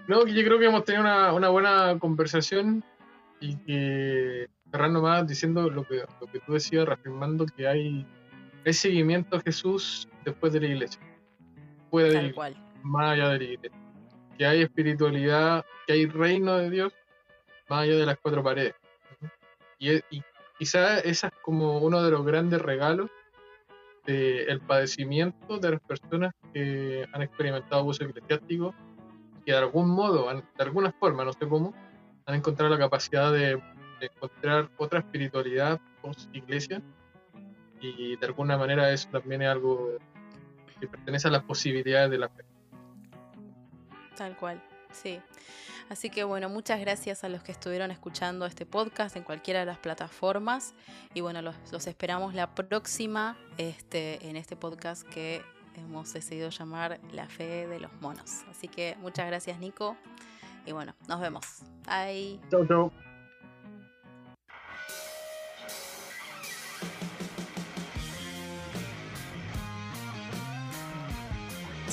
[0.06, 2.84] No, yo creo que hemos tenido una, buena conversación
[3.40, 8.06] y que cerrando más diciendo lo que, lo que tú decías, reafirmando que hay,
[8.66, 11.00] hay seguimiento a Jesús después de la iglesia.
[11.90, 12.56] Puede Tal cual.
[12.82, 13.78] más allá de la iglesia.
[14.36, 16.92] Que hay espiritualidad, que hay reino de Dios
[17.68, 18.74] más allá de las cuatro paredes.
[19.78, 20.00] Y,
[20.58, 23.10] quizá ese es como uno de los grandes regalos
[24.04, 28.74] del padecimiento de las personas que han experimentado abuso eclesiástico
[29.44, 31.74] y de algún modo, de alguna forma, no sé cómo,
[32.24, 33.60] han encontrado la capacidad de,
[34.00, 36.82] encontrar otra espiritualidad post iglesia
[37.80, 39.98] y de alguna manera eso también es algo
[40.80, 42.44] que pertenece a las posibilidades de la fe.
[44.16, 44.62] Tal cual,
[44.92, 45.20] sí.
[45.88, 49.66] Así que bueno, muchas gracias a los que estuvieron escuchando este podcast en cualquiera de
[49.66, 50.74] las plataformas.
[51.14, 55.42] Y bueno, los, esperamos la próxima este, en este podcast que
[55.76, 58.42] hemos decidido llamar La Fe de los Monos.
[58.50, 59.96] Así que muchas gracias Nico
[60.64, 61.62] y bueno, nos vemos.
[61.86, 62.40] Bye.
[62.50, 63.05] Chau, chau.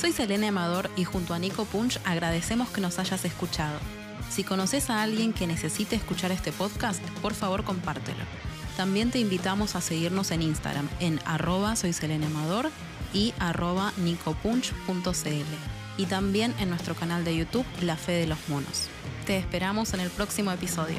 [0.04, 3.80] Soy Selene Amador y junto a Nico Punch agradecemos que nos hayas escuchado.
[4.30, 8.26] Si conoces a alguien que necesite escuchar este podcast, por favor compártelo.
[8.76, 11.76] También te invitamos a seguirnos en Instagram en arroba
[13.14, 15.54] y arroba nicopunch.cl
[15.98, 18.90] y también en nuestro canal de YouTube La Fe de los Monos.
[19.26, 20.98] Te esperamos en el próximo episodio.